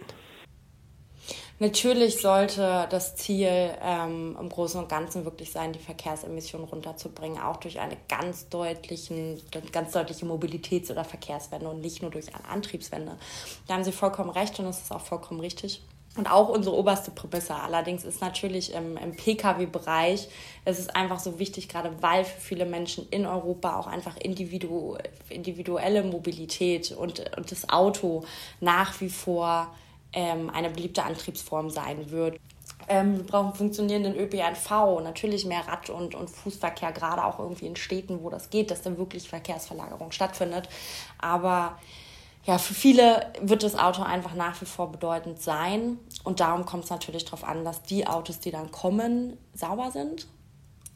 Natürlich 1.61 2.19
sollte 2.19 2.87
das 2.89 3.15
Ziel 3.15 3.47
ähm, 3.83 4.35
im 4.39 4.49
Großen 4.49 4.81
und 4.81 4.89
Ganzen 4.89 5.25
wirklich 5.25 5.51
sein, 5.51 5.73
die 5.73 5.77
Verkehrsemissionen 5.77 6.67
runterzubringen, 6.67 7.39
auch 7.39 7.57
durch 7.57 7.79
eine 7.79 7.97
ganz, 8.09 8.49
deutlichen, 8.49 9.39
ganz 9.71 9.91
deutliche 9.91 10.25
Mobilitäts- 10.25 10.89
oder 10.89 11.03
Verkehrswende 11.03 11.69
und 11.69 11.81
nicht 11.81 12.01
nur 12.01 12.09
durch 12.09 12.33
eine 12.33 12.45
Antriebswende. 12.45 13.15
Da 13.67 13.75
haben 13.75 13.83
Sie 13.83 13.91
vollkommen 13.91 14.31
recht 14.31 14.57
und 14.57 14.65
das 14.65 14.81
ist 14.81 14.91
auch 14.91 15.01
vollkommen 15.01 15.39
richtig. 15.39 15.83
Und 16.17 16.31
auch 16.31 16.49
unsere 16.49 16.75
oberste 16.75 17.11
Prämisse. 17.11 17.53
Allerdings 17.53 18.05
ist 18.05 18.21
natürlich 18.21 18.73
im, 18.73 18.97
im 18.97 19.15
Pkw-Bereich, 19.15 20.29
es 20.65 20.79
ist 20.79 20.95
einfach 20.95 21.19
so 21.19 21.37
wichtig, 21.37 21.69
gerade 21.69 21.91
weil 22.01 22.25
für 22.25 22.41
viele 22.41 22.65
Menschen 22.65 23.07
in 23.11 23.27
Europa 23.27 23.77
auch 23.77 23.85
einfach 23.85 24.17
individu 24.17 24.97
individuelle 25.29 26.01
Mobilität 26.01 26.91
und, 26.91 27.37
und 27.37 27.51
das 27.51 27.69
Auto 27.69 28.23
nach 28.61 28.99
wie 28.99 29.09
vor 29.09 29.71
ähm, 30.13 30.49
eine 30.49 30.69
beliebte 30.69 31.03
Antriebsform 31.03 31.69
sein 31.69 32.11
wird. 32.11 32.39
Ähm, 32.87 33.17
wir 33.17 33.23
brauchen 33.23 33.53
funktionierenden 33.53 34.15
ÖPNV, 34.15 35.01
natürlich 35.03 35.45
mehr 35.45 35.67
Rad- 35.67 35.89
und, 35.89 36.15
und 36.15 36.29
Fußverkehr, 36.29 36.91
gerade 36.91 37.23
auch 37.23 37.39
irgendwie 37.39 37.67
in 37.67 37.75
Städten, 37.75 38.23
wo 38.23 38.29
das 38.29 38.49
geht, 38.49 38.71
dass 38.71 38.81
dann 38.81 38.97
wirklich 38.97 39.29
Verkehrsverlagerung 39.29 40.11
stattfindet. 40.11 40.67
Aber 41.19 41.77
ja, 42.45 42.57
für 42.57 42.73
viele 42.73 43.31
wird 43.39 43.63
das 43.63 43.75
Auto 43.75 44.01
einfach 44.01 44.33
nach 44.33 44.59
wie 44.61 44.65
vor 44.65 44.91
bedeutend 44.91 45.41
sein. 45.41 45.99
Und 46.23 46.39
darum 46.39 46.65
kommt 46.65 46.85
es 46.85 46.89
natürlich 46.89 47.25
darauf 47.25 47.43
an, 47.43 47.63
dass 47.63 47.83
die 47.83 48.07
Autos, 48.07 48.39
die 48.39 48.51
dann 48.51 48.71
kommen, 48.71 49.37
sauber 49.53 49.91
sind 49.91 50.27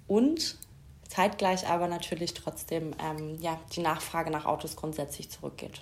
und 0.08 0.58
zeitgleich 1.08 1.68
aber 1.68 1.88
natürlich 1.88 2.34
trotzdem 2.34 2.96
ähm, 3.00 3.38
ja, 3.40 3.60
die 3.76 3.82
Nachfrage 3.82 4.32
nach 4.32 4.46
Autos 4.46 4.76
grundsätzlich 4.76 5.30
zurückgeht. 5.30 5.82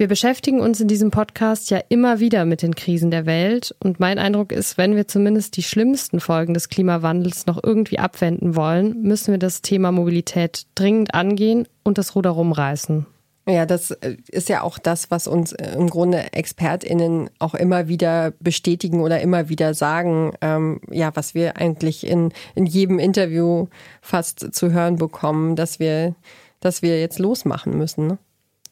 Wir 0.00 0.08
beschäftigen 0.08 0.60
uns 0.60 0.80
in 0.80 0.88
diesem 0.88 1.10
Podcast 1.10 1.68
ja 1.68 1.78
immer 1.90 2.20
wieder 2.20 2.46
mit 2.46 2.62
den 2.62 2.74
Krisen 2.74 3.10
der 3.10 3.26
Welt 3.26 3.76
und 3.80 4.00
mein 4.00 4.18
Eindruck 4.18 4.50
ist, 4.50 4.78
wenn 4.78 4.96
wir 4.96 5.06
zumindest 5.06 5.58
die 5.58 5.62
schlimmsten 5.62 6.20
Folgen 6.20 6.54
des 6.54 6.70
Klimawandels 6.70 7.44
noch 7.44 7.62
irgendwie 7.62 7.98
abwenden 7.98 8.56
wollen, 8.56 9.02
müssen 9.02 9.32
wir 9.32 9.38
das 9.38 9.60
Thema 9.60 9.92
Mobilität 9.92 10.64
dringend 10.74 11.12
angehen 11.12 11.68
und 11.82 11.98
das 11.98 12.16
Ruder 12.16 12.30
rumreißen. 12.30 13.04
Ja, 13.46 13.66
das 13.66 13.90
äh, 13.90 14.16
ist 14.28 14.48
ja 14.48 14.62
auch 14.62 14.78
das, 14.78 15.10
was 15.10 15.26
uns 15.26 15.52
äh, 15.52 15.76
im 15.76 15.90
Grunde 15.90 16.32
ExpertInnen 16.32 17.28
auch 17.38 17.54
immer 17.54 17.88
wieder 17.88 18.32
bestätigen 18.40 19.02
oder 19.02 19.20
immer 19.20 19.50
wieder 19.50 19.74
sagen, 19.74 20.32
ähm, 20.40 20.80
ja, 20.90 21.14
was 21.14 21.34
wir 21.34 21.58
eigentlich 21.58 22.06
in, 22.06 22.32
in 22.54 22.64
jedem 22.64 22.98
Interview 22.98 23.66
fast 24.00 24.54
zu 24.54 24.72
hören 24.72 24.96
bekommen, 24.96 25.56
dass 25.56 25.78
wir, 25.78 26.14
dass 26.60 26.80
wir 26.80 26.98
jetzt 26.98 27.18
losmachen 27.18 27.76
müssen. 27.76 28.06
Ne? 28.06 28.18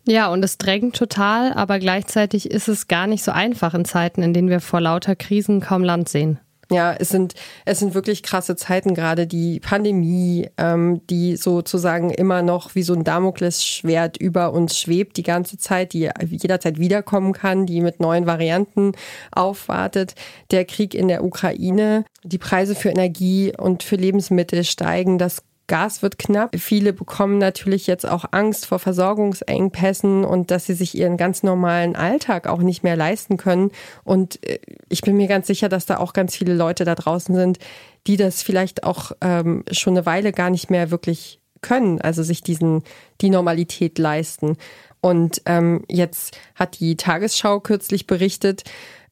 Ja, 0.09 0.33
und 0.33 0.43
es 0.43 0.57
drängt 0.57 0.97
total, 0.97 1.53
aber 1.53 1.79
gleichzeitig 1.79 2.51
ist 2.51 2.69
es 2.69 2.89
gar 2.89 3.07
nicht 3.07 3.23
so 3.23 3.31
einfach 3.31 3.75
in 3.75 3.85
Zeiten, 3.85 4.23
in 4.23 4.33
denen 4.33 4.49
wir 4.49 4.61
vor 4.61 4.81
lauter 4.81 5.15
Krisen 5.15 5.61
kaum 5.61 5.85
Land 5.85 6.09
sehen. 6.09 6.39
Ja, 6.71 6.93
es 6.93 7.11
sind, 7.11 7.35
es 7.67 7.79
sind 7.79 7.95
wirklich 7.95 8.23
krasse 8.23 8.57
Zeiten, 8.57 8.95
gerade 8.95 9.27
die 9.27 9.61
Pandemie, 9.61 10.49
ähm, 10.57 11.01
die 11.09 11.37
sozusagen 11.37 12.11
immer 12.11 12.43
noch 12.43 12.75
wie 12.75 12.83
so 12.83 12.95
ein 12.95 13.05
Damoklesschwert 13.05 14.19
über 14.19 14.53
uns 14.53 14.79
schwebt 14.79 15.17
die 15.19 15.23
ganze 15.23 15.57
Zeit, 15.57 15.95
die 15.95 16.11
jederzeit 16.31 16.79
wiederkommen 16.79 17.33
kann, 17.33 17.65
die 17.65 17.81
mit 17.81 18.01
neuen 18.01 18.27
Varianten 18.27 18.93
aufwartet. 19.31 20.15
Der 20.51 20.67
Krieg 20.67 20.95
in 20.95 21.09
der 21.09 21.25
Ukraine, 21.25 22.05
die 22.23 22.39
Preise 22.39 22.75
für 22.75 22.91
Energie 22.91 23.53
und 23.57 23.83
für 23.83 23.97
Lebensmittel 23.97 24.65
steigen, 24.65 25.17
das 25.17 25.43
Gas 25.69 26.03
wird 26.03 26.19
knapp. 26.19 26.57
Viele 26.59 26.93
bekommen 26.93 27.39
natürlich 27.39 27.87
jetzt 27.87 28.09
auch 28.09 28.25
Angst 28.33 28.67
vor 28.67 28.81
Versorgungsengpässen 28.81 30.25
und 30.25 30.51
dass 30.51 30.67
sie 30.67 30.75
sich 30.75 30.97
ihren 30.97 31.17
ganz 31.17 31.43
normalen 31.43 31.95
Alltag 31.95 32.49
auch 32.49 32.61
nicht 32.61 32.83
mehr 32.83 32.97
leisten 32.97 33.37
können. 33.37 33.71
Und 34.03 34.45
äh, 34.45 34.59
ich 34.89 35.03
bin 35.03 35.17
mir 35.17 35.29
ganz 35.29 35.47
sicher, 35.47 35.69
dass 35.69 35.87
da 35.87 35.99
auch 35.99 36.13
ganz 36.13 36.35
viele 36.35 36.55
Leute 36.55 36.85
da 36.85 36.97
draußen 36.97 37.35
sind, 37.35 37.59
die 38.07 38.17
das 38.17 38.43
vielleicht 38.43 38.83
auch 38.83 39.13
ähm, 39.21 39.65
schon 39.71 39.97
eine 39.97 40.07
Weile 40.07 40.33
gar 40.33 40.51
nicht 40.51 40.71
mehr 40.71 40.91
wirklich 40.91 41.41
können, 41.61 42.01
also 42.01 42.23
sich 42.23 42.43
diesen 42.43 42.83
die 43.21 43.31
Normalität 43.31 43.99
leisten. 43.99 44.57
Und 45.01 45.43
ähm, 45.47 45.85
jetzt 45.89 46.37
hat 46.55 46.81
die 46.81 46.97
Tagesschau 46.97 47.61
kürzlich 47.61 48.07
berichtet, 48.07 48.65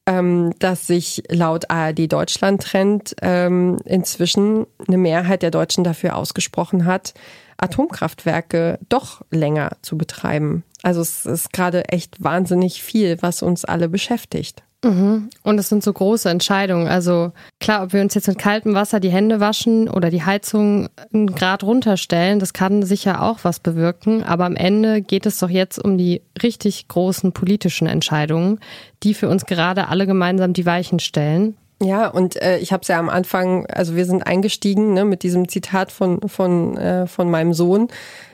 ähm, 0.07 0.53
dass 0.59 0.87
sich 0.87 1.23
laut 1.29 1.71
ARD 1.71 2.13
Deutschland 2.13 2.63
Trend 2.63 3.17
ähm, 3.23 3.79
inzwischen 3.85 4.67
eine 4.87 4.99
Mehrheit 4.99 5.43
der 5.43 5.51
Deutschen 5.51 5.85
dafür 5.85 6.17
ausgesprochen 6.17 6.85
hat, 6.85 7.15
Atomkraftwerke 7.59 8.79
doch 8.89 9.23
länger 9.31 9.77
zu 9.83 9.97
betreiben. 9.97 10.63
Also 10.83 11.01
es 11.01 11.27
ist 11.27 11.53
gerade 11.53 11.87
echt 11.89 12.23
wahnsinnig 12.23 12.83
viel, 12.83 13.21
was 13.23 13.43
uns 13.43 13.65
alle 13.65 13.89
beschäftigt. 13.89 14.63
Mhm. 14.87 15.31
Und 15.43 15.59
es 15.59 15.69
sind 15.69 15.83
so 15.83 15.93
große 15.93 16.29
Entscheidungen. 16.29 16.87
Also 16.87 17.33
klar, 17.61 17.83
ob 17.83 17.93
wir 17.93 18.01
uns 18.01 18.15
jetzt 18.15 18.29
mit 18.29 18.39
kaltem 18.39 18.75
Wasser 18.75 19.01
die 19.01 19.11
Hände 19.11 19.41
waschen 19.41 19.89
oder 19.89 20.11
die 20.11 20.23
Heizung 20.23 20.89
einen 21.13 21.35
Grad 21.35 21.65
runterstellen, 21.65 22.39
das 22.39 22.53
kann 22.53 22.83
sicher 22.83 23.23
auch 23.23 23.41
was 23.43 23.61
bewirken. 23.61 24.23
Aber 24.23 24.45
am 24.45 24.57
Ende 24.57 25.03
geht 25.03 25.27
es 25.27 25.39
doch 25.39 25.51
jetzt 25.51 25.79
um 25.79 25.99
die 25.99 26.23
richtig 26.43 26.89
großen 26.89 27.33
politischen 27.33 27.87
Entscheidungen, 27.87 28.61
die 29.03 29.15
für 29.15 29.29
uns 29.29 29.47
gerade 29.47 29.89
alle 29.89 30.07
gemeinsam 30.07 30.53
die 30.53 30.67
Weichen 30.67 30.99
stellen. 30.99 31.57
Ja, 31.83 32.09
und 32.09 32.41
äh, 32.41 32.59
ich 32.59 32.73
habe 32.73 32.81
es 32.83 32.89
ja 32.89 32.99
am 32.99 33.11
Anfang, 33.11 33.67
also 33.67 33.97
wir 33.97 34.07
sind 34.07 34.27
eingestiegen 34.27 34.95
ne, 34.95 35.05
mit 35.05 35.23
diesem 35.23 35.47
Zitat 35.47 35.93
von, 35.93 36.27
von, 36.27 36.79
äh, 36.79 37.07
von 37.07 37.31
meinem 37.31 37.53
Sohn. 37.53 37.89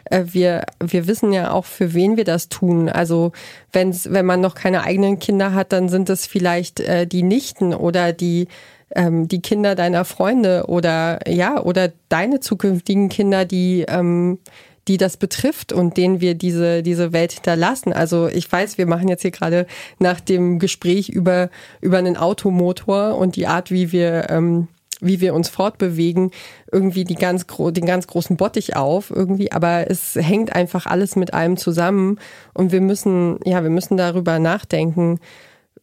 Äh, 0.05 0.27
wir, 0.29 0.65
wir 0.79 1.09
wissen 1.09 1.33
ja 1.33 1.51
auch, 1.51 1.65
für 1.65 1.93
wen 1.93 2.17
wir 2.17 2.25
das 2.25 2.49
tun. 2.49 2.89
Also 2.89 3.33
wenn's, 3.73 4.13
wenn 4.13 4.27
man 4.27 4.41
noch 4.41 4.55
keine 4.55 4.85
eigenen 4.85 5.19
Kinder 5.19 5.55
hat, 5.55 5.73
dann 5.73 5.89
sind 5.89 6.09
es 6.09 6.27
vielleicht 6.27 6.79
äh, 6.79 7.05
die 7.05 7.25
Nichten 7.25 7.75
oder 7.75 8.13
die 8.13 8.47
ähm, 8.95 9.27
die 9.27 9.41
Kinder 9.41 9.75
deiner 9.75 10.05
Freunde 10.05 10.67
oder 10.69 11.19
ja, 11.27 11.61
oder 11.61 11.91
deine 12.11 12.41
zukünftigen 12.41 13.09
Kinder, 13.09 13.45
die 13.45 13.87
ähm, 13.89 14.39
die 14.89 14.97
das 14.97 15.17
betrifft 15.17 15.73
und 15.73 15.97
denen 15.97 16.21
wir 16.21 16.35
diese, 16.35 16.83
diese 16.83 17.13
Welt 17.13 17.33
hinterlassen. 17.33 17.93
Also 17.93 18.29
ich 18.29 18.51
weiß, 18.51 18.79
wir 18.79 18.87
machen 18.87 19.09
jetzt 19.09 19.23
hier 19.23 19.31
gerade 19.31 19.67
nach 19.99 20.21
dem 20.21 20.59
Gespräch 20.59 21.09
über, 21.09 21.51
über 21.81 21.99
einen 21.99 22.17
Automotor 22.17 23.17
und 23.17 23.37
die 23.37 23.47
Art, 23.47 23.71
wie 23.71 23.93
wir, 23.93 24.29
ähm, 24.31 24.69
wie 25.01 25.21
wir 25.21 25.35
uns 25.35 25.49
fortbewegen, 25.49 26.31
irgendwie 26.71 27.05
die 27.05 27.15
ganz 27.15 27.47
den 27.47 27.87
ganz 27.87 28.07
großen 28.07 28.37
Bottich 28.37 28.77
auf 28.77 29.11
irgendwie, 29.11 29.53
aber 29.53 29.91
es 29.91 30.15
hängt 30.15 30.55
einfach 30.55 30.87
alles 30.87 31.17
mit 31.17 31.35
allem 31.35 31.57
zusammen 31.57 32.19
und 32.55 32.73
wir 32.73 32.81
müssen, 32.81 33.39
ja, 33.45 33.63
wir 33.63 33.71
müssen 33.71 33.97
darüber 33.97 34.39
nachdenken, 34.39 35.21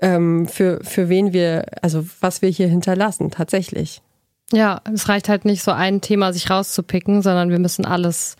ähm, 0.01 0.47
für, 0.47 0.79
für 0.83 1.09
wen 1.09 1.33
wir, 1.33 1.65
also 1.81 2.05
was 2.21 2.41
wir 2.41 2.49
hier 2.49 2.67
hinterlassen, 2.67 3.31
tatsächlich. 3.31 4.01
Ja, 4.51 4.81
es 4.91 5.07
reicht 5.07 5.29
halt 5.29 5.45
nicht 5.45 5.62
so 5.63 5.71
ein 5.71 6.01
Thema 6.01 6.33
sich 6.33 6.49
rauszupicken, 6.49 7.21
sondern 7.21 7.49
wir 7.51 7.59
müssen 7.59 7.85
alles 7.85 8.35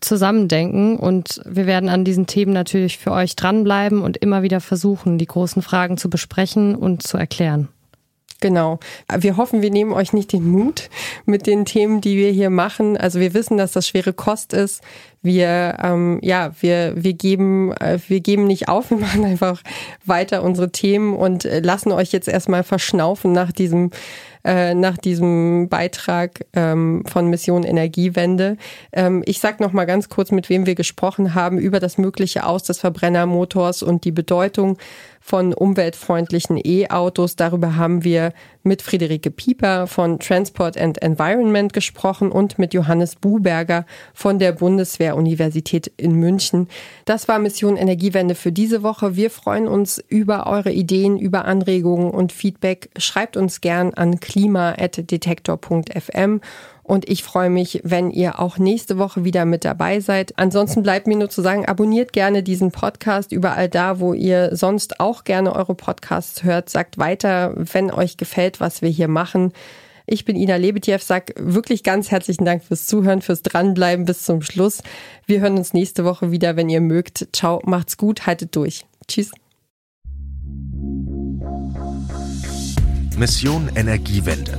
zusammendenken 0.00 0.96
und 0.98 1.40
wir 1.46 1.66
werden 1.66 1.88
an 1.88 2.04
diesen 2.04 2.26
Themen 2.26 2.52
natürlich 2.52 2.98
für 2.98 3.12
euch 3.12 3.36
dranbleiben 3.36 4.02
und 4.02 4.16
immer 4.16 4.42
wieder 4.42 4.60
versuchen, 4.60 5.18
die 5.18 5.26
großen 5.26 5.62
Fragen 5.62 5.96
zu 5.96 6.10
besprechen 6.10 6.74
und 6.74 7.02
zu 7.02 7.16
erklären. 7.16 7.68
Genau. 8.44 8.78
Wir 9.10 9.38
hoffen, 9.38 9.62
wir 9.62 9.70
nehmen 9.70 9.94
euch 9.94 10.12
nicht 10.12 10.30
den 10.34 10.46
Mut 10.46 10.90
mit 11.24 11.46
den 11.46 11.64
Themen, 11.64 12.02
die 12.02 12.18
wir 12.18 12.30
hier 12.30 12.50
machen. 12.50 12.98
Also 12.98 13.18
wir 13.18 13.32
wissen, 13.32 13.56
dass 13.56 13.72
das 13.72 13.88
schwere 13.88 14.12
Kost 14.12 14.52
ist. 14.52 14.82
Wir, 15.22 15.78
ähm, 15.82 16.18
ja, 16.20 16.52
wir, 16.60 16.92
wir 16.94 17.14
geben, 17.14 17.72
äh, 17.72 17.98
wir 18.06 18.20
geben 18.20 18.46
nicht 18.46 18.68
auf. 18.68 18.90
Wir 18.90 18.98
machen 18.98 19.24
einfach 19.24 19.62
weiter 20.04 20.42
unsere 20.42 20.70
Themen 20.70 21.16
und 21.16 21.46
äh, 21.46 21.60
lassen 21.60 21.90
euch 21.90 22.12
jetzt 22.12 22.28
erstmal 22.28 22.64
verschnaufen 22.64 23.32
nach 23.32 23.50
diesem 23.50 23.90
äh, 24.44 24.74
nach 24.74 24.98
diesem 24.98 25.68
Beitrag 25.68 26.44
ähm, 26.52 27.02
von 27.06 27.28
Mission 27.28 27.62
Energiewende. 27.62 28.56
Ähm, 28.92 29.22
ich 29.26 29.40
sage 29.40 29.62
noch 29.62 29.72
mal 29.72 29.86
ganz 29.86 30.08
kurz, 30.08 30.30
mit 30.30 30.50
wem 30.50 30.66
wir 30.66 30.74
gesprochen 30.74 31.34
haben 31.34 31.58
über 31.58 31.80
das 31.80 31.98
mögliche 31.98 32.44
Aus 32.46 32.62
des 32.62 32.78
Verbrennermotors 32.78 33.82
und 33.82 34.04
die 34.04 34.12
Bedeutung 34.12 34.78
von 35.20 35.54
umweltfreundlichen 35.54 36.60
E-Autos. 36.62 37.36
Darüber 37.36 37.76
haben 37.76 38.04
wir 38.04 38.32
mit 38.64 38.82
Friederike 38.82 39.30
Pieper 39.30 39.86
von 39.86 40.18
Transport 40.18 40.76
and 40.76 41.00
Environment 41.02 41.72
gesprochen 41.72 42.32
und 42.32 42.58
mit 42.58 42.74
Johannes 42.74 43.14
Buberger 43.16 43.86
von 44.12 44.38
der 44.38 44.52
Bundeswehr-Universität 44.52 45.90
in 45.96 46.12
München. 46.14 46.68
Das 47.04 47.28
war 47.28 47.38
Mission 47.38 47.76
Energiewende 47.76 48.34
für 48.34 48.50
diese 48.52 48.82
Woche. 48.82 49.16
Wir 49.16 49.30
freuen 49.30 49.68
uns 49.68 50.02
über 50.08 50.46
eure 50.46 50.72
Ideen, 50.72 51.18
über 51.18 51.44
Anregungen 51.44 52.10
und 52.10 52.32
Feedback. 52.32 52.88
Schreibt 52.96 53.36
uns 53.36 53.60
gern 53.60 53.92
an 53.94 54.18
klima.detektor.fm 54.20 56.40
und 56.84 57.08
ich 57.08 57.24
freue 57.24 57.48
mich, 57.48 57.80
wenn 57.82 58.10
ihr 58.10 58.38
auch 58.38 58.58
nächste 58.58 58.98
Woche 58.98 59.24
wieder 59.24 59.46
mit 59.46 59.64
dabei 59.64 60.00
seid. 60.00 60.38
Ansonsten 60.38 60.82
bleibt 60.82 61.06
mir 61.06 61.16
nur 61.16 61.30
zu 61.30 61.40
sagen, 61.40 61.64
abonniert 61.64 62.12
gerne 62.12 62.42
diesen 62.42 62.70
Podcast 62.70 63.32
überall 63.32 63.70
da, 63.70 64.00
wo 64.00 64.12
ihr 64.12 64.54
sonst 64.54 65.00
auch 65.00 65.24
gerne 65.24 65.56
eure 65.56 65.74
Podcasts 65.74 66.44
hört. 66.44 66.68
Sagt 66.68 66.98
weiter, 66.98 67.54
wenn 67.56 67.90
euch 67.90 68.18
gefällt, 68.18 68.60
was 68.60 68.82
wir 68.82 68.90
hier 68.90 69.08
machen. 69.08 69.52
Ich 70.06 70.26
bin 70.26 70.36
Ina 70.36 70.56
Lebetjew, 70.56 70.98
sag 71.00 71.32
wirklich 71.38 71.82
ganz 71.82 72.10
herzlichen 72.10 72.44
Dank 72.44 72.62
fürs 72.62 72.86
Zuhören, 72.86 73.22
fürs 73.22 73.40
Dranbleiben 73.40 74.04
bis 74.04 74.22
zum 74.22 74.42
Schluss. 74.42 74.82
Wir 75.24 75.40
hören 75.40 75.56
uns 75.56 75.72
nächste 75.72 76.04
Woche 76.04 76.30
wieder, 76.30 76.56
wenn 76.56 76.68
ihr 76.68 76.82
mögt. 76.82 77.28
Ciao, 77.32 77.62
macht's 77.64 77.96
gut, 77.96 78.26
haltet 78.26 78.54
durch. 78.54 78.84
Tschüss. 79.08 79.30
Mission 83.16 83.70
Energiewende. 83.74 84.58